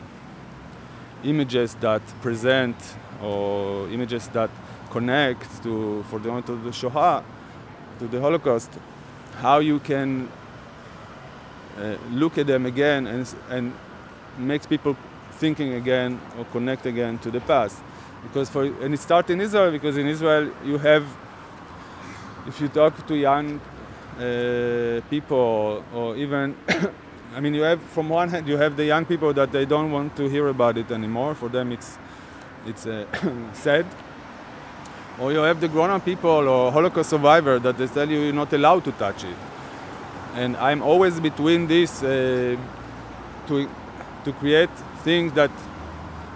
images 1.23 1.75
that 1.75 2.01
present 2.21 2.75
or 3.23 3.89
images 3.89 4.27
that 4.29 4.49
connect 4.91 5.63
to 5.63 6.03
for 6.09 6.19
the 6.19 6.29
of 6.31 6.63
the 6.63 6.71
Shoah 6.71 7.23
to 7.99 8.07
the 8.07 8.21
Holocaust. 8.21 8.71
How 9.37 9.59
you 9.59 9.79
can 9.79 10.29
uh, 11.77 11.95
look 12.11 12.37
at 12.37 12.47
them 12.47 12.65
again 12.65 13.07
and, 13.07 13.35
and 13.49 13.73
makes 14.37 14.65
people 14.67 14.95
thinking 15.31 15.73
again 15.73 16.21
or 16.37 16.45
connect 16.45 16.85
again 16.85 17.17
to 17.19 17.31
the 17.31 17.41
past 17.41 17.81
because 18.25 18.49
for 18.49 18.63
and 18.63 18.93
it 18.93 18.99
starts 18.99 19.29
in 19.29 19.39
Israel 19.41 19.71
because 19.71 19.97
in 19.97 20.07
Israel 20.07 20.51
you 20.63 20.77
have 20.77 21.05
if 22.47 22.59
you 22.61 22.67
talk 22.67 23.05
to 23.07 23.15
young 23.15 23.59
uh, 24.19 25.01
people 25.09 25.83
or 25.93 26.15
even 26.15 26.55
I 27.35 27.39
mean 27.39 27.53
you 27.53 27.63
have 27.63 27.81
from 27.81 28.09
one 28.09 28.29
hand 28.29 28.47
you 28.47 28.57
have 28.57 28.75
the 28.77 28.85
young 28.85 29.05
people 29.05 29.33
that 29.33 29.51
they 29.51 29.65
don't 29.65 29.91
want 29.91 30.15
to 30.17 30.29
hear 30.29 30.47
about 30.47 30.77
it 30.77 30.91
anymore. 30.91 31.35
For 31.35 31.49
them 31.49 31.71
it's 31.71 31.97
it's 32.65 32.85
uh, 32.85 33.05
sad. 33.53 33.85
Or 35.19 35.31
you 35.31 35.39
have 35.39 35.61
the 35.61 35.69
grown-up 35.69 36.03
people 36.03 36.49
or 36.49 36.73
Holocaust 36.73 37.09
survivor 37.09 37.57
that 37.59 37.77
they 37.77 37.87
tell 37.87 38.09
you 38.09 38.19
you're 38.19 38.33
not 38.33 38.51
allowed 38.51 38.83
to 38.83 38.91
touch 38.91 39.23
it. 39.23 39.37
And 40.33 40.57
I'm 40.57 40.81
always 40.81 41.21
between 41.21 41.67
this 41.67 42.03
uh, 42.03 42.57
to 43.47 43.69
to 44.25 44.33
create 44.33 44.75
things 45.03 45.31
that 45.33 45.51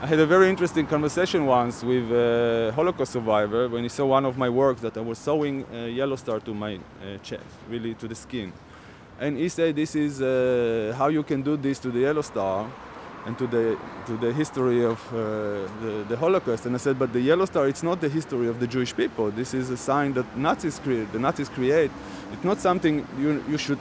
I 0.02 0.08
had 0.08 0.20
a 0.20 0.26
very 0.26 0.50
interesting 0.50 0.88
conversation 0.88 1.46
once 1.46 1.84
with 1.84 2.10
a 2.10 2.72
Holocaust 2.74 3.12
survivor 3.12 3.68
when 3.68 3.84
he 3.84 3.90
saw 3.90 4.06
one 4.06 4.26
of 4.26 4.38
my 4.38 4.48
works 4.48 4.80
that 4.80 4.96
I 4.96 5.02
was 5.02 5.18
sewing 5.18 5.66
a 5.74 5.90
yellow 5.90 6.16
star 6.16 6.40
to 6.40 6.54
my 6.54 6.76
uh, 6.76 7.18
chest, 7.22 7.44
really 7.70 7.96
to 7.96 8.08
the 8.08 8.16
skin. 8.16 8.54
And 9.20 9.36
he 9.38 9.50
said, 9.50 9.76
"This 9.76 9.96
is 9.96 10.22
uh, 10.22 10.96
how 10.98 11.10
you 11.10 11.22
can 11.24 11.42
do 11.42 11.58
this 11.58 11.80
to 11.80 11.92
the 11.92 12.00
yellow 12.00 12.22
star, 12.22 12.66
and 13.26 13.38
to 13.40 13.46
the 13.46 13.78
to 14.06 14.16
the 14.16 14.32
history 14.32 14.86
of 14.86 15.00
uh, 15.12 15.18
the, 15.82 16.06
the, 16.08 16.16
Holocaust." 16.16 16.66
And 16.66 16.76
I 16.76 16.80
said, 16.80 16.98
"But 16.98 17.12
the 17.12 17.20
yellow 17.20 17.46
star, 17.46 17.68
it's 17.68 17.84
not 17.84 18.00
the 18.00 18.08
history 18.08 18.48
of 18.48 18.62
the 18.62 18.68
Jewish 18.68 18.96
people. 18.96 19.32
This 19.32 19.54
is 19.54 19.70
a 19.70 19.78
sign 19.78 20.14
that 20.14 20.38
Nazis 20.38 20.80
create. 20.80 21.12
The 21.12 21.20
Nazis 21.20 21.50
create. 21.50 21.92
It's 22.32 22.46
not 22.46 22.60
something 22.62 23.06
you 23.20 23.44
you 23.50 23.58
should." 23.58 23.80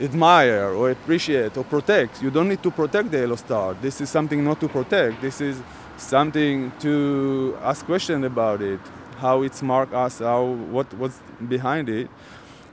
Admire 0.00 0.74
or 0.74 0.90
appreciate 0.90 1.56
or 1.56 1.64
protect. 1.64 2.22
You 2.22 2.30
don't 2.30 2.48
need 2.48 2.62
to 2.62 2.70
protect 2.70 3.10
the 3.10 3.18
yellow 3.18 3.36
star. 3.36 3.74
This 3.74 4.00
is 4.00 4.10
something 4.10 4.44
not 4.44 4.60
to 4.60 4.68
protect. 4.68 5.20
This 5.20 5.40
is 5.40 5.60
something 5.96 6.72
to 6.80 7.56
ask 7.62 7.84
questions 7.86 8.24
about 8.24 8.60
it, 8.60 8.80
how 9.18 9.42
it's 9.42 9.62
marked 9.62 9.94
us, 9.94 10.18
how 10.18 10.44
what 10.44 10.92
what's 10.94 11.20
behind 11.48 11.88
it. 11.88 12.08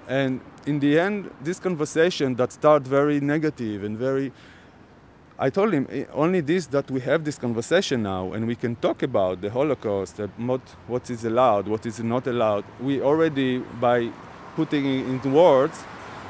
And 0.07 0.41
in 0.65 0.79
the 0.79 0.99
end, 0.99 1.31
this 1.41 1.59
conversation 1.59 2.35
that 2.35 2.51
started 2.51 2.87
very 2.87 3.19
negative 3.19 3.83
and 3.83 3.97
very 3.97 4.31
I 5.39 5.49
told 5.49 5.73
him 5.73 5.87
eh, 5.89 6.05
only 6.13 6.41
this 6.41 6.67
that 6.67 6.91
we 6.91 7.01
have 7.01 7.23
this 7.23 7.37
conversation 7.37 8.03
now 8.03 8.33
and 8.33 8.45
we 8.45 8.55
can 8.55 8.75
talk 8.75 9.01
about 9.01 9.41
the 9.41 9.49
Holocaust, 9.49 10.19
what, 10.37 10.61
what 10.87 11.09
is 11.09 11.25
allowed, 11.25 11.67
what 11.67 11.85
is 11.85 11.99
not 11.99 12.27
allowed. 12.27 12.63
We 12.79 13.01
already, 13.01 13.57
by 13.57 14.11
putting 14.55 14.85
it 14.85 15.07
into 15.07 15.29
words, 15.29 15.83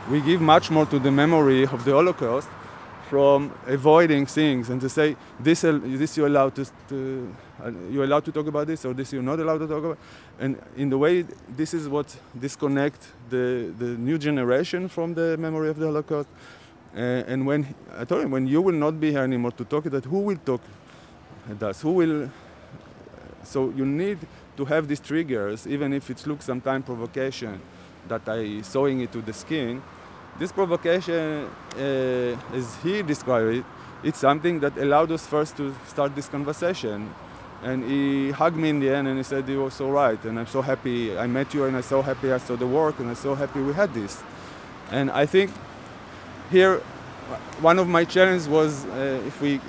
we 0.09 0.21
give 0.21 0.41
much 0.41 0.69
more 0.69 0.85
to 0.85 0.99
the 0.99 1.11
memory 1.11 1.63
of 1.63 1.85
the 1.85 1.91
Holocaust 1.91 2.49
from 3.09 3.53
avoiding 3.67 4.25
things 4.25 4.69
and 4.69 4.81
to 4.81 4.89
say 4.89 5.15
this 5.39 5.61
this 5.61 6.17
you're 6.17 6.27
allowed 6.27 6.55
to, 6.55 6.65
to 6.89 7.35
you're 7.91 8.05
allowed 8.05 8.25
to 8.25 8.31
talk 8.31 8.47
about 8.47 8.65
this 8.67 8.83
or 8.85 8.93
this 8.93 9.13
you're 9.13 9.21
not 9.21 9.39
allowed 9.39 9.59
to 9.59 9.67
talk 9.67 9.83
about 9.83 9.97
and 10.39 10.59
in 10.77 10.89
the 10.89 10.97
way 10.97 11.23
this 11.55 11.73
is 11.73 11.87
what 11.87 12.15
disconnect 12.39 13.01
the 13.29 13.71
the 13.77 13.95
new 13.97 14.17
generation 14.17 14.87
from 14.87 15.13
the 15.13 15.37
memory 15.37 15.69
of 15.69 15.77
the 15.77 15.85
Holocaust 15.85 16.27
uh, 16.95 16.99
and 16.99 17.45
when 17.45 17.75
I 17.97 18.03
told 18.05 18.23
him 18.23 18.31
when 18.31 18.47
you 18.47 18.61
will 18.61 18.79
not 18.85 18.99
be 18.99 19.11
here 19.11 19.23
anymore 19.23 19.51
to 19.51 19.63
talk 19.63 19.83
that 19.83 20.05
who 20.05 20.19
will 20.19 20.37
talk 20.37 20.61
at 21.49 21.75
who 21.77 21.91
will 21.91 22.29
so 23.43 23.69
you 23.75 23.85
need 23.85 24.17
to 24.57 24.65
have 24.65 24.87
these 24.87 24.99
triggers 24.99 25.67
even 25.67 25.93
if 25.93 26.09
it 26.09 26.25
looks 26.25 26.45
sometimes 26.45 26.85
provocation 26.85 27.61
that 28.07 28.27
I 28.27 28.61
sewing 28.61 29.01
it 29.01 29.11
to 29.13 29.21
the 29.21 29.33
skin. 29.33 29.81
This 30.39 30.51
provocation, 30.51 31.47
uh, 31.77 32.55
as 32.55 32.75
he 32.83 33.03
described 33.03 33.57
it, 33.57 33.65
it's 34.03 34.19
something 34.19 34.59
that 34.59 34.77
allowed 34.77 35.11
us 35.11 35.25
first 35.25 35.55
to 35.57 35.73
start 35.87 36.15
this 36.15 36.27
conversation. 36.27 37.13
And 37.63 37.83
he 37.89 38.31
hugged 38.31 38.57
me 38.57 38.69
in 38.69 38.79
the 38.79 38.89
end 38.89 39.07
and 39.07 39.17
he 39.17 39.23
said, 39.23 39.47
You 39.47 39.63
were 39.63 39.71
so 39.71 39.89
right. 39.89 40.21
And 40.25 40.37
I'm 40.37 40.47
so 40.47 40.61
happy 40.61 41.17
I 41.17 41.27
met 41.27 41.53
you 41.53 41.63
and 41.65 41.75
I'm 41.77 41.83
so 41.83 42.01
happy 42.01 42.31
I 42.31 42.37
saw 42.37 42.55
the 42.57 42.67
work 42.67 42.99
and 42.99 43.09
I'm 43.09 43.15
so 43.15 43.35
happy 43.35 43.61
we 43.61 43.73
had 43.73 43.93
this. 43.93 44.21
And 44.91 45.09
I 45.09 45.25
think 45.25 45.51
here, 46.51 46.81
one 47.61 47.79
of 47.79 47.87
my 47.87 48.03
challenges 48.03 48.49
was 48.49 48.85
uh, 48.85 49.21
if 49.25 49.41
we 49.41 49.61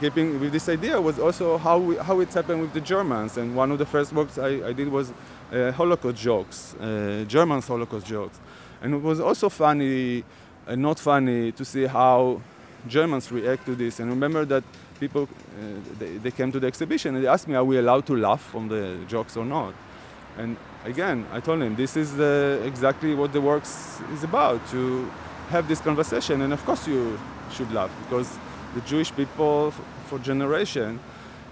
keeping 0.00 0.40
with 0.40 0.52
this 0.52 0.68
idea 0.68 1.00
was 1.00 1.18
also 1.18 1.58
how, 1.58 1.78
we, 1.78 1.96
how 1.96 2.20
it's 2.20 2.34
happened 2.34 2.60
with 2.60 2.72
the 2.72 2.80
Germans. 2.80 3.36
And 3.36 3.54
one 3.56 3.70
of 3.70 3.78
the 3.78 3.86
first 3.86 4.12
works 4.12 4.38
I, 4.38 4.68
I 4.68 4.72
did 4.72 4.88
was 4.88 5.12
uh, 5.52 5.72
Holocaust 5.72 6.16
jokes, 6.16 6.74
uh, 6.74 7.24
German 7.26 7.62
Holocaust 7.62 8.06
jokes. 8.06 8.38
And 8.82 8.94
it 8.94 9.02
was 9.02 9.20
also 9.20 9.48
funny 9.48 10.24
and 10.66 10.82
not 10.82 10.98
funny 10.98 11.52
to 11.52 11.64
see 11.64 11.86
how 11.86 12.40
Germans 12.86 13.32
react 13.32 13.66
to 13.66 13.74
this. 13.74 14.00
And 14.00 14.10
remember 14.10 14.44
that 14.44 14.64
people, 15.00 15.22
uh, 15.22 15.64
they, 15.98 16.18
they, 16.18 16.30
came 16.30 16.52
to 16.52 16.60
the 16.60 16.66
exhibition 16.66 17.14
and 17.14 17.24
they 17.24 17.28
asked 17.28 17.48
me, 17.48 17.54
are 17.54 17.64
we 17.64 17.78
allowed 17.78 18.06
to 18.06 18.16
laugh 18.16 18.42
from 18.42 18.68
the 18.68 18.98
jokes 19.08 19.36
or 19.36 19.44
not? 19.44 19.74
And 20.36 20.56
again, 20.84 21.26
I 21.32 21.40
told 21.40 21.60
them, 21.60 21.74
this 21.74 21.96
is 21.96 22.14
the, 22.14 22.60
exactly 22.64 23.14
what 23.14 23.32
the 23.32 23.40
works 23.40 24.00
is 24.12 24.22
about 24.22 24.66
to 24.70 25.10
have 25.48 25.66
this 25.66 25.80
conversation. 25.80 26.42
And 26.42 26.52
of 26.52 26.64
course, 26.64 26.86
you 26.86 27.18
should 27.50 27.72
laugh 27.72 27.90
because 28.04 28.38
the 28.74 28.80
Jewish 28.84 29.12
people, 29.12 29.72
for 30.06 30.20
generation, 30.22 31.00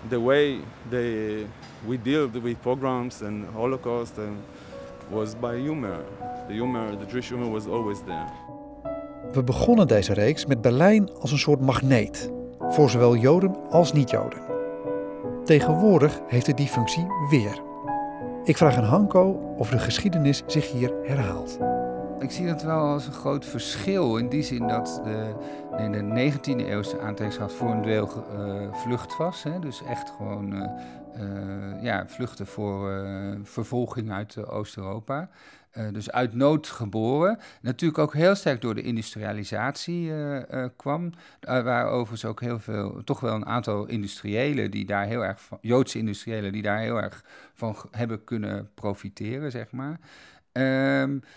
the 0.08 0.20
way 0.22 0.60
they 0.90 1.46
we 1.86 1.98
deal 2.02 2.30
with 2.42 2.60
pogroms 2.62 3.22
and 3.22 3.44
Holocaust 3.54 4.18
and 4.18 4.36
was 5.10 5.34
by 5.40 5.56
humor. 5.56 6.04
The 6.48 6.54
humor, 6.54 6.98
the 6.98 7.06
Jewish 7.06 7.28
humor 7.28 7.50
was 7.50 7.66
always 7.66 7.98
there. 8.04 8.30
We 9.32 9.44
begonnen 9.44 9.86
deze 9.86 10.12
reeks 10.12 10.46
met 10.46 10.60
Berlijn 10.60 11.10
als 11.20 11.32
een 11.32 11.38
soort 11.38 11.60
magneet 11.60 12.30
voor 12.68 12.90
zowel 12.90 13.16
Joden 13.16 13.56
als 13.70 13.92
niet-Joden. 13.92 14.40
Tegenwoordig 15.44 16.20
heeft 16.28 16.46
het 16.46 16.56
die 16.56 16.66
functie 16.66 17.06
weer. 17.30 17.62
Ik 18.44 18.56
vraag 18.56 18.76
aan 18.76 18.84
Hanko 18.84 19.54
of 19.56 19.70
de 19.70 19.78
geschiedenis 19.78 20.42
zich 20.46 20.72
hier 20.72 20.92
herhaalt. 21.02 21.58
Ik 22.20 22.30
zie 22.30 22.46
dat 22.46 22.62
wel 22.62 22.78
als 22.78 23.06
een 23.06 23.12
groot 23.12 23.44
verschil 23.44 24.16
in 24.16 24.28
die 24.28 24.42
zin 24.42 24.68
dat 24.68 25.00
de, 25.04 25.34
in 25.78 25.92
de 25.92 26.32
19e 26.32 26.66
eeuwse 26.66 27.00
aantrekkingskracht 27.00 27.52
voor 27.52 27.70
een 27.70 27.82
deel 27.82 28.26
uh, 28.38 28.72
vlucht 28.72 29.16
was. 29.16 29.42
Hè? 29.42 29.58
Dus 29.58 29.82
echt 29.82 30.10
gewoon 30.10 30.54
uh, 30.54 30.70
uh, 31.20 31.82
ja, 31.82 32.08
vluchten 32.08 32.46
voor 32.46 33.04
vervolging 33.42 34.12
uit 34.12 34.46
Oost-Europa. 34.46 35.28
dus 35.92 36.10
uit 36.10 36.34
nood 36.34 36.66
geboren. 36.66 37.38
Natuurlijk 37.60 37.98
ook 37.98 38.14
heel 38.14 38.34
sterk 38.34 38.60
door 38.60 38.74
de 38.74 38.82
industrialisatie 38.82 40.12
kwam. 40.76 41.12
waar 41.40 41.86
overigens 41.86 42.24
ook 42.24 42.40
heel 42.40 42.58
veel, 42.58 43.04
toch 43.04 43.20
wel 43.20 43.34
een 43.34 43.46
aantal 43.46 43.86
industriëlen 43.86 44.70
die 44.70 44.86
daar 44.86 45.06
heel 45.06 45.24
erg 45.24 45.40
van, 45.40 45.58
Joodse 45.60 45.98
industriëlen 45.98 46.52
die 46.52 46.62
daar 46.62 46.78
heel 46.78 47.02
erg 47.02 47.24
van 47.54 47.76
hebben 47.90 48.24
kunnen 48.24 48.70
profiteren, 48.74 49.50
zeg 49.50 49.70
maar. 49.70 49.98
Um, 50.56 51.20
eh, 51.22 51.28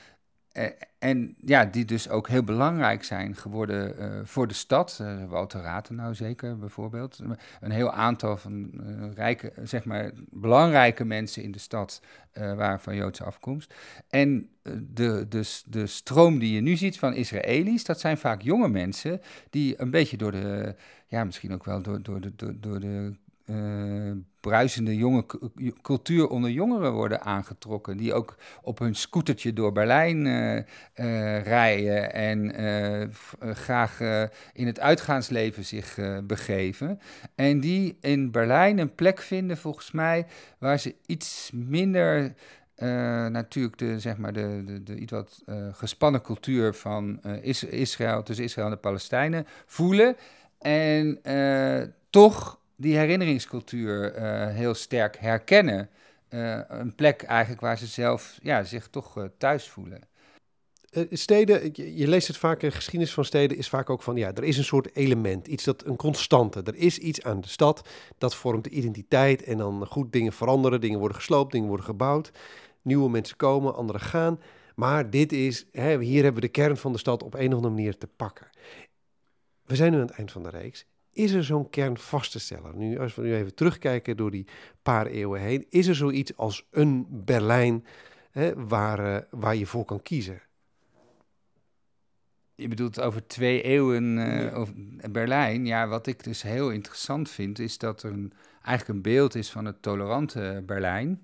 en 1.00 1.36
ja, 1.46 1.66
die 1.66 1.86
dus 1.86 2.10
ook 2.10 2.28
heel 2.28 2.44
belangrijk 2.44 3.04
zijn 3.04 3.36
geworden 3.36 3.96
uh, 4.00 4.20
voor 4.24 4.48
de 4.48 4.54
stad. 4.54 5.00
Uh, 5.02 5.26
Walter 5.26 5.62
Ratenau 5.62 6.16
zeker 6.16 6.58
bijvoorbeeld. 6.58 7.20
Een 7.60 7.72
heel 7.72 7.92
aantal 7.92 8.38
van 8.38 8.72
rijke, 9.16 9.54
zeg 9.64 9.86
maar, 9.86 10.12
belangrijke 10.30 11.06
mensen 11.06 11.44
in 11.44 11.52
de 11.52 11.60
stad 11.60 12.02
waren 12.34 12.80
van 12.80 12.96
Joodse 12.96 13.24
afkomst. 13.24 13.74
En 14.10 14.50
de, 14.94 15.26
de, 15.30 15.62
de 15.66 15.88
stroom 15.88 16.40
die 16.40 16.54
je 16.54 16.62
nu 16.62 16.76
ziet 16.76 17.00
van 17.00 17.14
Israëli's, 17.14 17.84
dat 17.84 18.00
zijn 18.00 18.18
vaak 18.18 18.42
jonge 18.42 18.70
mensen 18.70 19.22
die 19.50 19.82
een 19.82 19.92
beetje 19.92 20.18
door 20.18 20.32
de, 20.32 20.76
ja, 21.08 21.24
misschien 21.24 21.54
ook 21.54 21.66
wel 21.66 21.82
door, 21.82 22.02
door, 22.02 22.22
de, 22.22 22.60
door 22.60 22.80
de 22.80 23.14
uh, 23.50 24.12
bruisende 24.40 24.96
jonge 24.96 25.26
cultuur 25.82 26.28
onder 26.28 26.50
jongeren 26.52 26.94
worden 26.94 27.22
aangetrokken. 27.22 27.98
Die 27.98 28.14
ook 28.14 28.38
op 28.62 28.80
hun 28.80 28.96
scootertje 28.96 29.54
door 29.54 29.72
Berlijn 29.72 30.26
uh, 30.26 30.64
rijden 31.44 32.14
en 32.14 32.54
graag 33.40 34.00
in 34.54 34.68
het 34.68 34.80
uitgaansleven 34.80 35.66
zich 35.66 35.98
begeven. 36.24 37.00
En 37.36 37.60
die 37.60 37.98
in 38.02 38.32
Berlijn 38.32 38.78
een 38.78 38.96
plek 38.96 39.20
vinden, 39.20 39.58
volgens 39.58 39.92
mij, 39.92 40.26
waar 40.58 40.80
ze 40.80 40.96
iets 41.06 41.52
minder. 41.54 42.34
natuurlijk 43.30 43.78
de, 43.78 44.00
zeg 44.00 44.18
maar 44.18 44.34
de, 44.34 44.64
de, 44.66 44.84
de 44.84 44.96
iets 44.98 45.12
wat 45.12 45.44
gespannen 45.72 46.22
cultuur 46.22 46.74
van 46.74 47.22
Israël, 47.70 48.24
tussen 48.24 48.46
Israël 48.46 48.68
en 48.68 48.74
de 48.74 48.80
Palestijnen, 48.80 49.48
voelen. 49.66 50.16
En 50.60 51.22
toch 52.10 52.59
die 52.80 52.98
herinneringscultuur 52.98 54.16
uh, 54.16 54.48
heel 54.56 54.74
sterk 54.74 55.18
herkennen. 55.18 55.90
Uh, 56.30 56.60
een 56.68 56.96
plek 56.96 57.22
eigenlijk 57.24 57.62
waar 57.62 57.78
ze 57.78 57.86
zelf 57.86 58.38
ja, 58.42 58.64
zich 58.64 58.88
toch 58.88 59.18
uh, 59.18 59.24
thuis 59.38 59.68
voelen. 59.68 60.02
steden, 61.12 61.72
je, 61.98 62.08
leest 62.08 62.28
het 62.28 62.38
vaak, 62.38 62.62
in 62.62 62.72
geschiedenis 62.72 63.14
van 63.14 63.26
steden 63.26 63.58
is 63.58 63.70
vaak 63.70 63.90
ook 63.90 64.02
van, 64.02 64.16
ja, 64.16 64.34
er 64.34 64.44
is 64.44 64.58
een 64.58 64.64
soort 64.64 64.96
element, 64.96 65.48
iets 65.48 65.64
dat 65.64 65.86
een 65.86 65.96
constante. 65.96 66.62
Er 66.64 66.76
is 66.76 66.98
iets 66.98 67.24
aan 67.24 67.42
de 67.42 67.48
stad, 67.48 67.88
dat 68.18 68.36
vormt 68.36 68.64
de 68.64 68.70
identiteit 68.70 69.44
en 69.44 69.58
dan 69.58 69.86
goed 69.86 70.12
dingen 70.14 70.34
veranderen, 70.34 70.82
dingen 70.82 71.00
worden 71.00 71.18
gesloopt, 71.18 71.52
dingen 71.52 71.68
worden 71.68 71.86
gebouwd. 71.86 72.32
Nieuwe 72.82 73.10
mensen 73.10 73.38
komen, 73.38 73.76
anderen 73.76 74.02
gaan. 74.02 74.40
Maar 74.76 75.10
dit 75.10 75.32
is, 75.32 75.66
hè, 75.72 76.00
hier 76.00 76.24
hebben 76.24 76.42
we 76.42 76.48
de 76.48 76.54
kern 76.54 76.78
van 76.78 76.92
de 76.92 77.00
stad 77.00 77.24
op 77.24 77.34
een 77.34 77.50
of 77.50 77.56
andere 77.56 77.74
manier 77.74 77.98
te 77.98 78.08
pakken. 78.08 78.50
We 79.66 79.76
zijn 79.76 79.92
nu 79.92 79.98
aan 79.98 80.08
het 80.08 80.18
eind 80.18 80.32
van 80.32 80.44
de 80.44 80.50
reeks 80.50 80.86
is 81.20 81.32
er 81.32 81.44
zo'n 81.44 81.70
kern 81.70 81.98
vast 81.98 82.32
te 82.32 82.40
stellen? 82.40 82.78
Nu, 82.78 83.00
als 83.00 83.16
we 83.16 83.22
nu 83.22 83.36
even 83.36 83.56
terugkijken 83.56 84.18
door 84.18 84.32
die 84.32 84.48
paar 84.82 85.06
eeuwen 85.06 85.42
heen, 85.42 85.66
is 85.70 85.88
er 85.88 85.96
zoiets 85.96 86.38
als 86.38 86.68
een 86.72 87.06
Berlijn 87.10 87.86
hè, 88.32 88.68
waar, 88.68 89.00
uh, 89.00 89.18
waar 89.30 89.56
je 89.56 89.66
voor 89.66 89.86
kan 89.86 90.02
kiezen? 90.02 90.42
Je 92.56 92.68
bedoelt 92.68 93.02
over 93.02 93.28
twee 93.28 93.62
eeuwen 93.62 94.18
uh, 94.18 94.58
over 94.58 94.74
Berlijn. 95.12 95.66
Ja, 95.66 95.88
wat 95.88 96.08
ik 96.08 96.24
dus 96.24 96.42
heel 96.42 96.70
interessant 96.70 97.30
vind, 97.30 97.60
is 97.60 97.78
dat 97.78 98.04
er 98.04 98.12
een, 98.12 98.34
eigenlijk 98.62 98.88
een 98.88 99.14
beeld 99.14 99.36
is 99.36 99.52
van 99.52 99.66
het 99.66 99.82
tolerante 99.82 100.64
Berlijn. 100.66 101.22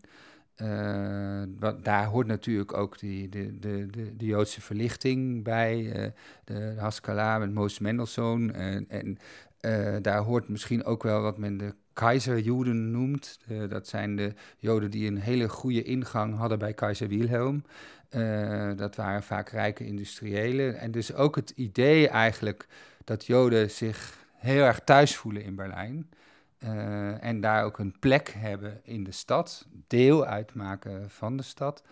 Uh, 0.62 1.44
daar 1.84 2.06
hoort 2.06 2.28
natuurlijk 2.28 2.74
ook 2.74 3.00
die, 3.00 3.30
de, 3.30 3.60
de, 3.60 3.88
de, 3.90 4.16
de 4.16 4.26
Joodse 4.26 4.62
verlichting 4.62 5.44
bij, 5.44 5.80
uh, 5.80 5.92
de, 5.94 6.14
de 6.44 6.76
Haskalah 6.78 7.40
met 7.40 7.54
Moos 7.54 7.80
Mendelssohn. 7.80 8.54
en, 8.54 8.86
en 8.90 9.18
uh, 9.66 9.96
daar 10.02 10.22
hoort 10.22 10.48
misschien 10.48 10.84
ook 10.84 11.04
wel 11.04 11.22
wat 11.22 11.38
men 11.38 11.58
de 11.58 11.74
keizerjoden 11.94 12.92
noemt. 12.92 13.40
Uh, 13.48 13.70
dat 13.70 13.88
zijn 13.88 14.16
de 14.16 14.34
joden 14.58 14.92
die 14.92 15.08
een 15.08 15.18
hele 15.18 15.50
goede 15.50 15.84
ingang 15.84 16.38
hadden 16.38 16.60
bij 16.60 16.74
keizer 16.74 17.08
Wilhelm. 17.08 17.64
Uh, 18.10 18.72
dat 18.76 18.96
waren 18.96 19.24
vaak 19.24 19.50
rijke 19.50 19.86
industriëlen. 19.86 20.80
En 20.80 20.92
dus 20.92 21.14
ook 21.14 21.36
het 21.36 21.50
idee 21.50 22.08
eigenlijk 22.08 22.68
dat 23.04 23.26
joden 23.26 23.72
zich 23.72 24.18
heel 24.36 24.64
erg 24.64 24.80
thuis 24.80 25.16
voelen 25.16 25.44
in 25.44 25.56
Berlijn. 25.56 26.10
en 27.20 27.42
daar 27.42 27.64
ook 27.64 27.80
een 27.80 28.00
plek 28.00 28.34
hebben 28.38 28.80
in 28.84 29.04
de 29.04 29.12
stad, 29.12 29.68
deel 29.88 30.26
uitmaken 30.26 31.10
van 31.10 31.38
de 31.38 31.44
stad. 31.44 31.84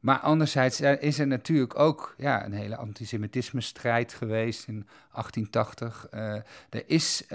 Maar 0.00 0.18
anderzijds 0.18 0.80
is 0.80 1.18
er 1.18 1.26
natuurlijk 1.26 1.78
ook 1.78 2.14
ja, 2.16 2.44
een 2.44 2.52
hele 2.52 2.76
antisemitisme-strijd 2.76 4.12
geweest 4.12 4.68
in 4.68 4.86
1880. 5.12 6.06
Uh, 6.14 6.36
eh, 6.36 6.42
er 6.70 6.82
is, 6.86 7.22
uh, 7.22 7.28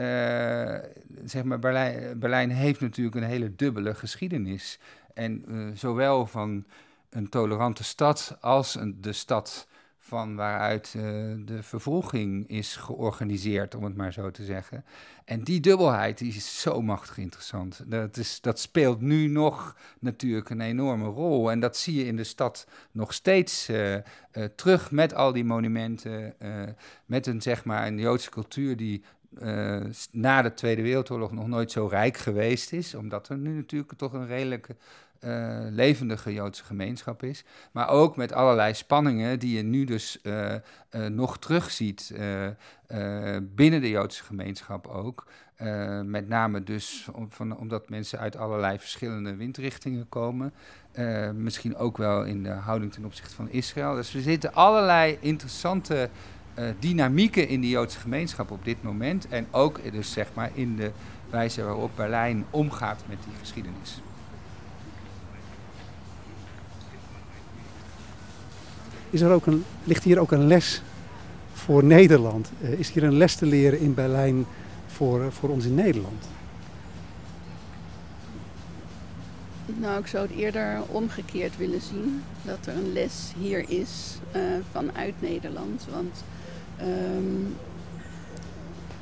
zeg 1.25 1.43
maar, 1.43 1.59
Berlijn, 1.59 2.19
Berlijn, 2.19 2.51
heeft 2.51 2.81
natuurlijk 2.81 3.15
een 3.15 3.23
hele 3.23 3.55
dubbele 3.55 3.95
geschiedenis. 3.95 4.79
En 5.13 5.45
uh, 5.47 5.67
zowel 5.73 6.25
van 6.25 6.65
een 7.09 7.29
tolerante 7.29 7.83
stad 7.83 8.37
als 8.41 8.75
een, 8.75 9.01
de 9.01 9.13
stad 9.13 9.67
van 10.05 10.35
waaruit 10.35 10.93
uh, 10.97 11.03
de 11.45 11.63
vervolging 11.63 12.49
is 12.49 12.75
georganiseerd, 12.75 13.75
om 13.75 13.83
het 13.83 13.95
maar 13.95 14.13
zo 14.13 14.31
te 14.31 14.43
zeggen. 14.43 14.85
En 15.25 15.43
die 15.43 15.59
dubbelheid 15.59 16.17
die 16.17 16.33
is 16.33 16.61
zo 16.61 16.81
machtig 16.81 17.17
interessant. 17.17 17.83
Dat, 17.85 18.17
is, 18.17 18.41
dat 18.41 18.59
speelt 18.59 19.01
nu 19.01 19.27
nog 19.27 19.75
natuurlijk 19.99 20.49
een 20.49 20.61
enorme 20.61 21.05
rol. 21.05 21.51
En 21.51 21.59
dat 21.59 21.77
zie 21.77 21.95
je 21.95 22.05
in 22.05 22.15
de 22.15 22.23
stad 22.23 22.67
nog 22.91 23.13
steeds 23.13 23.69
uh, 23.69 23.93
uh, 23.93 24.01
terug 24.55 24.91
met 24.91 25.13
al 25.13 25.33
die 25.33 25.45
monumenten. 25.45 26.35
met 27.05 27.27
een, 27.27 27.41
zeg 27.41 27.65
maar, 27.65 27.87
een 27.87 27.99
Joodse 27.99 28.29
cultuur 28.29 28.77
die 28.77 29.03
na 30.11 30.41
de 30.41 30.53
Tweede 30.53 30.81
Wereldoorlog 30.81 31.31
nog 31.31 31.47
nooit 31.47 31.71
zo 31.71 31.87
rijk 31.87 32.17
geweest 32.17 32.73
is. 32.73 32.95
Omdat 32.95 33.29
er 33.29 33.37
nu 33.37 33.55
natuurlijk 33.55 33.93
toch 33.97 34.13
een 34.13 34.27
redelijke 34.27 34.75
uh, 35.25 35.57
levendige 35.69 36.33
Joodse 36.33 36.63
gemeenschap 36.63 37.23
is. 37.23 37.43
Maar 37.71 37.89
ook 37.89 38.15
met 38.15 38.33
allerlei 38.33 38.73
spanningen 38.73 39.39
die 39.39 39.57
je 39.57 39.63
nu 39.63 39.83
dus 39.83 40.19
uh, 40.23 40.53
uh, 40.91 41.05
nog 41.05 41.37
terugziet 41.37 42.13
binnen 43.41 43.81
de 43.81 43.89
Joodse 43.89 44.23
gemeenschap 44.23 44.87
ook. 44.87 45.27
met 46.03 46.27
name 46.27 46.63
dus 46.63 47.07
omdat 47.57 47.89
mensen 47.89 48.19
uit 48.19 48.37
allerlei 48.37 48.79
verschillende 48.79 49.35
windrichtingen 49.35 50.09
komen. 50.09 50.53
misschien 51.35 51.75
ook 51.75 51.97
wel 51.97 52.23
in 52.23 52.43
de 52.43 52.49
houding 52.49 52.93
ten 52.93 53.05
opzichte 53.05 53.35
van 53.35 53.49
Israël. 53.49 53.95
Dus 53.95 54.15
er 54.15 54.21
zitten 54.21 54.53
allerlei 54.53 55.17
interessante 55.19 56.09
dynamieken 56.79 57.47
in 57.47 57.61
de 57.61 57.69
Joodse 57.69 57.99
gemeenschap 57.99 58.51
op 58.51 58.65
dit 58.65 58.83
moment. 58.83 59.27
En 59.27 59.47
ook 59.51 59.91
dus 59.91 60.11
zeg 60.11 60.27
maar 60.33 60.49
in 60.53 60.75
de 60.75 60.91
wijze 61.29 61.63
waarop 61.63 61.91
Berlijn 61.95 62.45
omgaat 62.49 63.03
met 63.07 63.17
die 63.23 63.33
geschiedenis. 63.39 64.01
Is 69.13 69.21
er 69.21 69.31
ook 69.31 69.45
een, 69.45 69.65
ligt 69.83 70.03
hier 70.03 70.19
ook 70.19 70.31
een 70.31 70.47
les 70.47 70.81
voor 71.53 71.83
Nederland? 71.83 72.51
Uh, 72.61 72.71
is 72.71 72.91
hier 72.91 73.03
een 73.03 73.17
les 73.17 73.35
te 73.35 73.45
leren 73.45 73.79
in 73.79 73.93
Berlijn 73.93 74.45
voor, 74.87 75.21
uh, 75.21 75.27
voor 75.29 75.49
ons 75.49 75.65
in 75.65 75.75
Nederland? 75.75 76.27
Nou, 79.65 79.99
ik 79.99 80.07
zou 80.07 80.27
het 80.27 80.35
eerder 80.35 80.81
omgekeerd 80.87 81.57
willen 81.57 81.81
zien. 81.81 82.23
Dat 82.41 82.65
er 82.65 82.75
een 82.75 82.93
les 82.93 83.33
hier 83.39 83.69
is 83.69 84.17
uh, 84.35 84.41
vanuit 84.71 85.13
Nederland. 85.19 85.85
Want 85.91 86.23
um, 86.81 87.55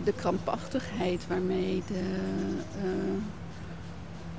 de 0.04 0.14
krampachtigheid 0.14 1.28
waarmee 1.28 1.84
de 1.88 2.16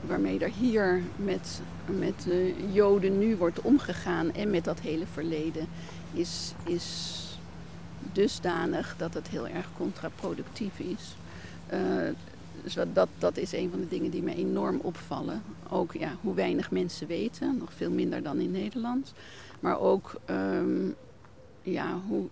waarmee 0.06 0.38
er 0.38 0.50
hier 0.50 1.02
met, 1.16 1.60
met 1.86 2.22
de 2.24 2.54
Joden 2.72 3.18
nu 3.18 3.36
wordt 3.36 3.60
omgegaan 3.60 4.32
en 4.32 4.50
met 4.50 4.64
dat 4.64 4.80
hele 4.80 5.06
verleden, 5.06 5.68
is, 6.12 6.54
is 6.64 7.18
dusdanig 8.12 8.94
dat 8.98 9.14
het 9.14 9.28
heel 9.28 9.48
erg 9.48 9.68
contraproductief 9.76 10.78
is. 10.78 11.16
Uh, 11.72 12.84
dat, 12.92 13.08
dat 13.18 13.36
is 13.36 13.52
een 13.52 13.70
van 13.70 13.80
de 13.80 13.88
dingen 13.88 14.10
die 14.10 14.22
me 14.22 14.34
enorm 14.34 14.78
opvallen. 14.82 15.42
Ook 15.70 15.92
ja, 15.92 16.16
hoe 16.20 16.34
weinig 16.34 16.70
mensen 16.70 17.06
weten, 17.06 17.56
nog 17.58 17.72
veel 17.72 17.90
minder 17.90 18.22
dan 18.22 18.40
in 18.40 18.50
Nederland. 18.50 19.12
Maar 19.60 19.80
ook 19.80 20.14
um, 20.30 20.94
ja, 21.62 22.00
hoe, 22.08 22.26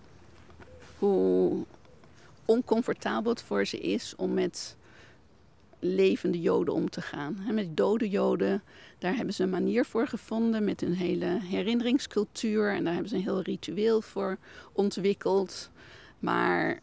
hoe 0.99 1.63
oncomfortabel 2.45 3.31
het 3.31 3.41
voor 3.41 3.65
ze 3.65 3.79
is 3.79 4.13
om 4.17 4.33
met 4.33 4.75
levende 5.81 6.41
joden 6.41 6.73
om 6.73 6.89
te 6.89 7.01
gaan. 7.01 7.43
En 7.47 7.53
met 7.53 7.77
dode 7.77 8.09
joden, 8.09 8.63
daar 8.97 9.15
hebben 9.15 9.33
ze 9.33 9.43
een 9.43 9.49
manier 9.49 9.85
voor 9.85 10.07
gevonden 10.07 10.63
met 10.63 10.81
hun 10.81 10.93
hele 10.93 11.39
herinneringscultuur. 11.41 12.73
En 12.73 12.83
daar 12.83 12.93
hebben 12.93 13.09
ze 13.09 13.15
een 13.15 13.21
heel 13.21 13.41
ritueel 13.41 14.01
voor 14.01 14.37
ontwikkeld. 14.71 15.69
Maar 16.19 16.79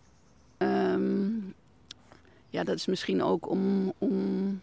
um, 0.58 1.54
ja, 2.50 2.64
dat 2.64 2.76
is 2.76 2.86
misschien 2.86 3.22
ook 3.22 3.48
om, 3.48 3.92
om, 3.98 4.60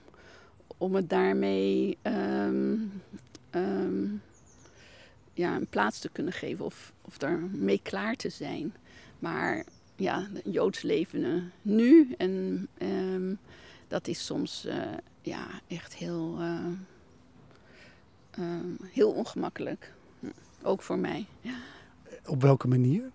om 0.78 0.96
het 0.96 1.10
daarmee 1.10 1.98
um, 2.04 3.02
um, 3.52 4.22
ja, 5.34 5.56
een 5.56 5.68
plaats 5.68 6.00
te 6.00 6.10
kunnen 6.10 6.34
geven 6.34 6.66
of, 6.66 6.94
of 7.02 7.18
daarmee 7.18 7.80
klaar 7.84 8.16
te 8.16 8.30
zijn. 8.30 8.76
Maar 9.20 9.66
ja, 9.96 10.28
Joods 10.44 10.82
leven 10.82 11.52
nu 11.62 12.14
en 12.18 12.68
dat 13.88 14.08
is 14.08 14.26
soms 14.26 14.66
uh, 14.66 14.74
ja, 15.22 15.48
echt 15.68 15.96
heel, 15.96 16.38
uh, 16.40 16.66
heel 18.84 19.12
ongemakkelijk. 19.12 19.94
Ook 20.64 20.82
voor 20.82 20.98
mij. 20.98 21.26
Op 22.26 22.42
welke 22.42 22.68
manier? 22.68 23.12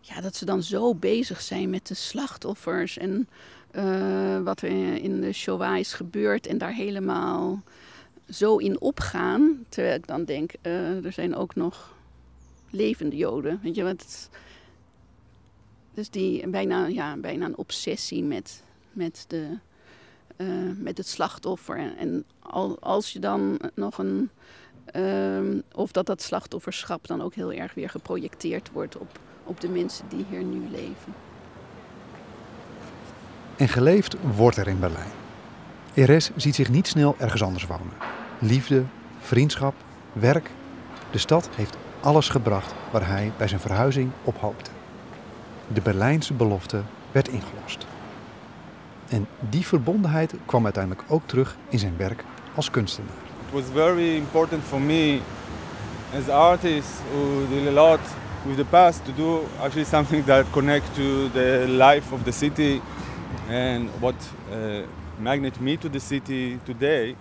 Ja, 0.00 0.20
dat 0.20 0.36
ze 0.36 0.44
dan 0.44 0.62
zo 0.62 0.94
bezig 0.94 1.40
zijn 1.40 1.70
met 1.70 1.86
de 1.86 1.94
slachtoffers 1.94 2.98
en 2.98 3.28
uh, 3.72 4.40
wat 4.42 4.62
er 4.62 4.94
in 5.02 5.20
de 5.20 5.32
Shoah 5.32 5.78
is 5.78 5.92
gebeurd 5.92 6.46
en 6.46 6.58
daar 6.58 6.74
helemaal 6.74 7.62
zo 8.28 8.56
in 8.56 8.80
opgaan. 8.80 9.64
Terwijl 9.68 9.96
ik 9.96 10.06
dan 10.06 10.24
denk, 10.24 10.52
er 10.62 11.12
zijn 11.12 11.34
ook 11.34 11.54
nog 11.54 11.94
levende 12.70 13.16
Joden. 13.16 13.60
Weet 13.62 13.74
je 13.74 13.82
wat? 13.82 14.28
Dus 15.94 16.10
die 16.10 16.48
bijna, 16.48 16.86
ja, 16.86 17.16
bijna 17.16 17.44
een 17.44 17.56
obsessie 17.56 18.22
met, 18.24 18.62
met, 18.92 19.24
de, 19.28 19.58
uh, 20.36 20.48
met 20.78 20.98
het 20.98 21.06
slachtoffer. 21.06 21.78
En, 21.78 21.96
en 21.96 22.24
al, 22.40 22.76
als 22.80 23.12
je 23.12 23.18
dan 23.18 23.58
nog 23.74 23.98
een. 23.98 24.30
Uh, 24.96 25.60
of 25.74 25.92
dat 25.92 26.06
dat 26.06 26.22
slachtofferschap 26.22 27.06
dan 27.06 27.22
ook 27.22 27.34
heel 27.34 27.52
erg 27.52 27.74
weer 27.74 27.90
geprojecteerd 27.90 28.70
wordt 28.72 28.96
op, 28.96 29.18
op 29.44 29.60
de 29.60 29.68
mensen 29.68 30.08
die 30.08 30.24
hier 30.28 30.42
nu 30.42 30.68
leven. 30.70 31.14
En 33.56 33.68
geleefd 33.68 34.16
wordt 34.36 34.56
er 34.56 34.68
in 34.68 34.80
Berlijn. 34.80 35.10
Eres 35.94 36.30
ziet 36.36 36.54
zich 36.54 36.70
niet 36.70 36.86
snel 36.86 37.14
ergens 37.18 37.42
anders 37.42 37.66
wonen. 37.66 37.92
Liefde, 38.38 38.84
vriendschap, 39.18 39.74
werk. 40.12 40.50
De 41.10 41.18
stad 41.18 41.48
heeft 41.52 41.76
alles 42.00 42.28
gebracht 42.28 42.74
waar 42.90 43.08
hij 43.08 43.32
bij 43.36 43.48
zijn 43.48 43.60
verhuizing 43.60 44.10
op 44.24 44.36
hoopte. 44.40 44.70
De 45.68 45.80
Berlijnse 45.80 46.34
belofte 46.34 46.82
werd 47.12 47.28
ingelost. 47.28 47.86
En 49.08 49.26
die 49.50 49.66
verbondenheid 49.66 50.34
kwam 50.44 50.64
uiteindelijk 50.64 51.04
ook 51.08 51.22
terug 51.26 51.56
in 51.68 51.78
zijn 51.78 51.94
werk 51.96 52.24
als 52.54 52.70
kunstenaar. 52.70 53.14
It 53.46 53.52
was 53.52 53.64
very 53.72 54.16
important 54.16 54.64
for 54.64 54.80
me 54.80 55.20
as 56.18 56.28
artist 56.28 56.88
who 57.12 57.46
did 57.48 57.68
a 57.68 57.70
lot 57.70 58.00
with 58.46 58.56
the 58.56 58.64
past 58.64 59.04
to 59.04 59.12
do 59.16 59.44
actually 59.60 59.84
something 59.84 60.24
that 60.24 60.50
connect 60.50 60.94
to 60.94 61.30
the 61.32 61.64
life 61.68 62.14
of 62.14 62.22
the 62.22 62.32
city 62.32 62.80
and 63.50 63.90
what 64.00 64.14
uh, 64.50 64.84
magnet 65.18 65.60
me 65.60 65.76
to 65.76 65.88
the 65.88 65.98
city 65.98 66.58
today. 66.64 67.16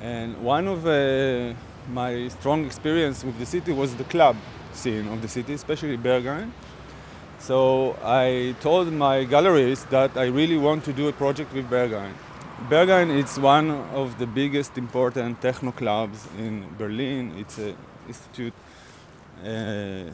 And 0.00 0.36
one 0.44 0.68
of 0.68 0.86
uh, 0.86 1.54
my 1.92 2.28
strong 2.28 2.64
experience 2.64 3.26
with 3.26 3.38
the 3.38 3.46
city 3.46 3.72
was 3.72 3.94
the 3.94 4.04
club 4.04 4.36
scene 4.72 5.08
of 5.08 5.20
the 5.20 5.28
city, 5.28 5.54
especially 5.54 5.96
Berghain. 5.96 6.52
So 7.38 7.96
I 8.04 8.54
told 8.60 8.92
my 8.92 9.24
galleries 9.24 9.84
that 9.86 10.16
I 10.16 10.26
really 10.26 10.58
want 10.58 10.84
to 10.84 10.92
do 10.92 11.08
a 11.08 11.12
project 11.12 11.52
with 11.54 11.70
Berghain. 11.70 12.12
Berghain 12.68 13.10
is 13.16 13.38
one 13.38 13.70
of 13.94 14.18
the 14.18 14.26
biggest 14.26 14.76
important 14.76 15.40
techno 15.40 15.72
clubs 15.72 16.26
in 16.38 16.64
Berlin. 16.76 17.32
It's 17.38 17.58
an 17.58 17.76
institute 18.06 18.54
uh, 19.44 20.10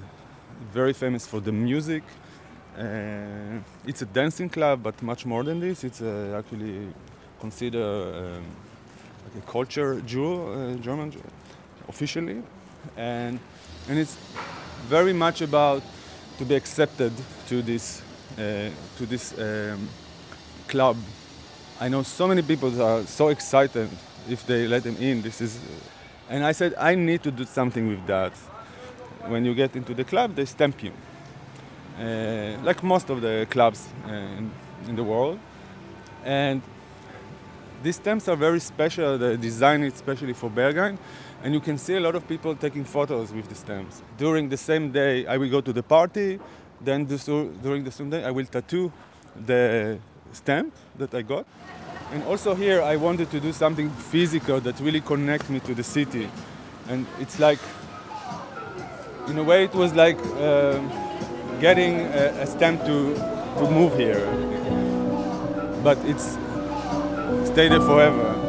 very 0.73 0.93
famous 0.93 1.27
for 1.27 1.41
the 1.41 1.53
music 1.53 2.03
uh, 2.79 3.61
it's 3.87 4.03
a 4.03 4.07
dancing 4.07 4.49
club, 4.49 4.83
but 4.83 5.01
much 5.03 5.25
more 5.25 5.45
than 5.45 5.61
this. 5.61 5.85
It's 5.85 6.03
uh, 6.03 6.35
actually 6.37 6.89
considered 7.41 7.81
um, 7.81 8.43
like 9.25 9.45
a 9.45 9.51
culture 9.51 10.01
jewel, 10.01 10.53
uh, 10.53 10.75
German 10.83 11.13
officially, 11.89 12.43
and 12.97 13.39
and 13.89 13.99
it's 13.99 14.17
very 14.89 15.13
much 15.13 15.41
about 15.41 15.83
to 16.39 16.45
be 16.45 16.55
accepted 16.55 17.13
to 17.49 17.63
this 17.63 18.03
uh, 18.39 18.71
to 18.99 19.07
this 19.07 19.33
um, 19.39 19.89
club. 20.67 20.97
I 21.81 21.89
know 21.89 22.03
so 22.03 22.27
many 22.27 22.43
people 22.43 22.83
are 22.83 23.05
so 23.07 23.29
excited 23.29 23.89
if 24.29 24.47
they 24.47 24.67
let 24.67 24.83
them 24.83 24.97
in. 24.97 25.23
This 25.23 25.41
is, 25.41 25.59
and 26.29 26.45
I 26.45 26.53
said 26.53 26.75
I 26.79 26.95
need 26.95 27.23
to 27.23 27.31
do 27.31 27.45
something 27.45 27.89
with 27.89 28.07
that. 28.07 28.33
When 29.27 29.45
you 29.45 29.55
get 29.55 29.77
into 29.77 29.95
the 29.95 30.05
club, 30.05 30.35
they 30.35 30.45
stamp 30.45 30.83
you. 30.83 30.93
Uh, 31.99 32.59
like 32.65 32.83
most 32.83 33.09
of 33.09 33.21
the 33.21 33.47
clubs 33.49 33.89
uh, 34.07 34.11
in, 34.11 34.51
in, 34.89 34.97
the 34.97 35.05
world. 35.05 35.39
And 36.25 36.61
these 37.83 37.97
stamps 37.97 38.29
are 38.29 38.37
very 38.37 38.59
special. 38.59 39.17
They're 39.17 39.37
designed 39.37 39.85
especially 39.85 40.33
for 40.33 40.51
Berghain. 40.51 40.99
And 41.45 41.55
you 41.55 41.61
can 41.61 41.79
see 41.79 41.95
a 41.95 42.01
lot 42.01 42.17
of 42.17 42.27
people 42.27 42.57
taking 42.57 42.85
photos 42.85 43.33
with 43.33 43.49
the 43.49 43.55
stamps. 43.55 44.03
During 44.19 44.49
the 44.49 44.57
same 44.57 44.91
day, 44.91 45.25
I 45.27 45.37
will 45.37 45.51
go 45.51 45.61
to 45.61 45.73
the 45.73 45.83
party. 45.83 46.41
Then 46.81 47.05
during 47.05 47.85
the 47.85 47.93
same 47.93 48.11
day, 48.11 48.25
I 48.25 48.33
will 48.33 48.47
tattoo 48.47 48.93
the 49.47 49.99
stamp 50.33 50.75
that 50.99 51.15
I 51.15 51.23
got. 51.23 51.47
And 52.13 52.25
also 52.25 52.57
here, 52.57 52.83
I 52.83 52.97
wanted 52.97 53.31
to 53.31 53.39
do 53.39 53.53
something 53.53 53.89
physical 53.91 54.59
that 54.61 54.81
really 54.81 55.01
connect 55.01 55.49
me 55.49 55.61
to 55.61 55.75
the 55.75 55.85
city. 55.85 56.29
And 56.89 57.07
it's 57.21 57.39
like, 57.39 57.61
in 59.29 59.39
a 59.39 59.45
way, 59.45 59.65
it 59.65 59.75
was 59.75 59.95
like. 59.95 60.19
Uh, 60.19 60.81
getting 61.61 62.01
a, 62.01 62.43
a 62.43 62.47
stamp 62.47 62.81
to, 62.85 63.15
to 63.59 63.71
move 63.71 63.97
here. 63.97 64.21
But 65.83 65.99
it's 66.05 66.37
stay 67.47 67.69
there 67.69 67.81
forever. 67.81 68.44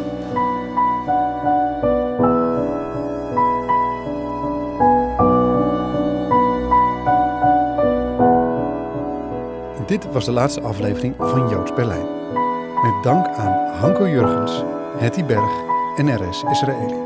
Dit 9.96 10.12
was 10.12 10.26
de 10.26 10.32
laatste 10.32 10.62
aflevering 10.62 11.16
van 11.18 11.50
Joods 11.50 11.74
Berlijn. 11.74 12.08
Met 12.84 13.04
dank 13.04 13.28
aan 13.28 13.78
Hanko 13.80 14.08
Jurgens, 14.08 14.64
Hetty 14.98 15.24
Berg 15.24 15.52
en 15.98 16.30
RS 16.30 16.44
Israëli. 16.52 17.05